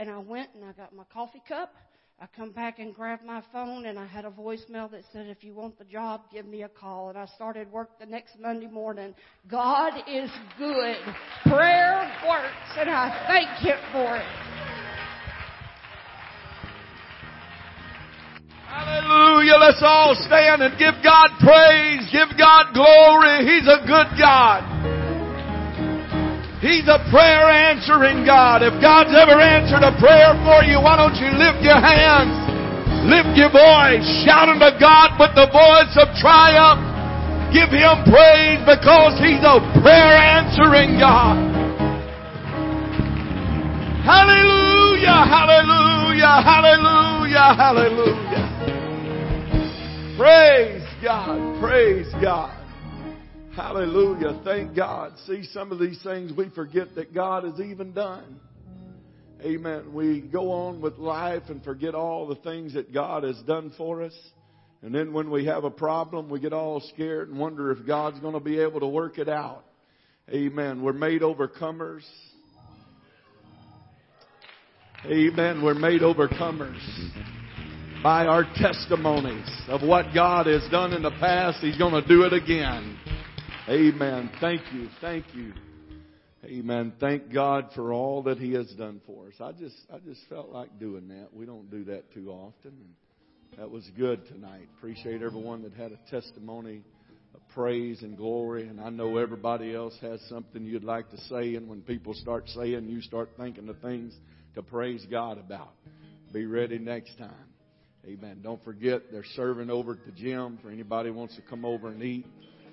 [0.00, 1.74] And I went and I got my coffee cup.
[2.18, 5.44] I come back and grabbed my phone and I had a voicemail that said, if
[5.44, 7.10] you want the job, give me a call.
[7.10, 9.14] And I started work the next Monday morning.
[9.46, 10.96] God is good.
[11.44, 14.24] Prayer works and I thank Him for it.
[18.68, 19.56] Hallelujah.
[19.60, 22.08] Let's all stand and give God praise.
[22.10, 23.44] Give God glory.
[23.44, 24.69] He's a good God.
[26.60, 28.60] He's a prayer answering God.
[28.60, 32.36] If God's ever answered a prayer for you, why don't you lift your hands?
[33.08, 34.04] Lift your voice.
[34.28, 36.84] Shout unto God with the voice of triumph.
[37.48, 41.48] Give Him praise because He's a prayer answering God.
[44.04, 48.44] Hallelujah, hallelujah, hallelujah, hallelujah.
[50.18, 52.59] Praise God, praise God.
[53.60, 54.40] Hallelujah.
[54.42, 55.12] Thank God.
[55.26, 58.40] See, some of these things we forget that God has even done.
[59.42, 59.92] Amen.
[59.92, 64.02] We go on with life and forget all the things that God has done for
[64.02, 64.14] us.
[64.80, 68.18] And then when we have a problem, we get all scared and wonder if God's
[68.20, 69.66] going to be able to work it out.
[70.30, 70.82] Amen.
[70.82, 72.04] We're made overcomers.
[75.04, 75.62] Amen.
[75.62, 76.80] We're made overcomers
[78.02, 81.58] by our testimonies of what God has done in the past.
[81.60, 82.96] He's going to do it again.
[83.70, 84.28] Amen.
[84.40, 84.88] Thank you.
[85.00, 85.52] Thank you.
[86.44, 86.92] Amen.
[86.98, 89.34] Thank God for all that He has done for us.
[89.40, 91.28] I just, I just felt like doing that.
[91.32, 92.72] We don't do that too often.
[93.56, 94.66] That was good tonight.
[94.76, 96.82] Appreciate everyone that had a testimony
[97.32, 98.66] of praise and glory.
[98.66, 101.54] And I know everybody else has something you'd like to say.
[101.54, 104.12] And when people start saying, you start thinking of things
[104.56, 105.74] to praise God about.
[106.32, 107.50] Be ready next time.
[108.04, 108.40] Amen.
[108.42, 111.86] Don't forget they're serving over at the gym for anybody who wants to come over
[111.86, 112.26] and eat.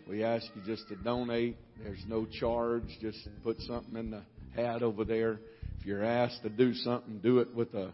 [0.07, 1.57] We ask you just to donate.
[1.83, 2.83] There's no charge.
[3.01, 4.21] Just put something in the
[4.55, 5.39] hat over there.
[5.79, 7.91] If you're asked to do something, do it with a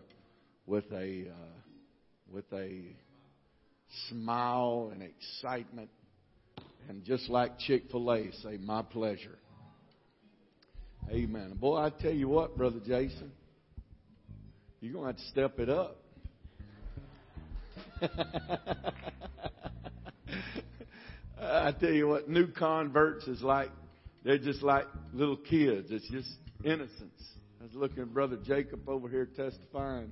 [0.68, 1.54] with a uh,
[2.32, 2.96] with a
[4.10, 5.90] smile and excitement,
[6.88, 9.40] and just like Chick Fil A, say, "My pleasure."
[11.10, 11.58] Amen.
[11.60, 13.32] Boy, I tell you what, brother Jason,
[14.82, 15.98] you're gonna have to step it up.
[21.44, 23.70] I tell you what, new converts is like,
[24.24, 25.88] they're just like little kids.
[25.92, 26.30] It's just
[26.64, 27.22] innocence.
[27.60, 30.12] I was looking at Brother Jacob over here testifying.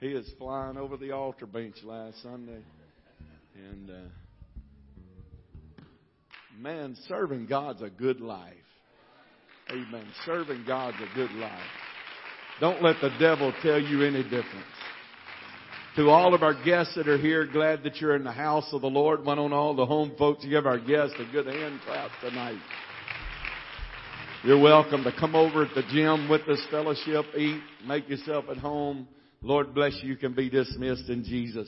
[0.00, 2.60] He is flying over the altar bench last Sunday.
[3.54, 5.82] And, uh,
[6.58, 8.52] man, serving God's a good life.
[9.70, 10.06] Amen.
[10.24, 11.58] Serving God's a good life.
[12.60, 14.66] Don't let the devil tell you any difference.
[15.96, 18.82] To all of our guests that are here, glad that you're in the house of
[18.82, 19.24] the Lord.
[19.24, 22.58] One on all the home folks, give our guests a good hand clap tonight.
[24.44, 28.58] You're welcome to come over at the gym with us, fellowship, eat, make yourself at
[28.58, 29.08] home.
[29.40, 30.10] Lord bless you.
[30.10, 31.66] You can be dismissed in Jesus.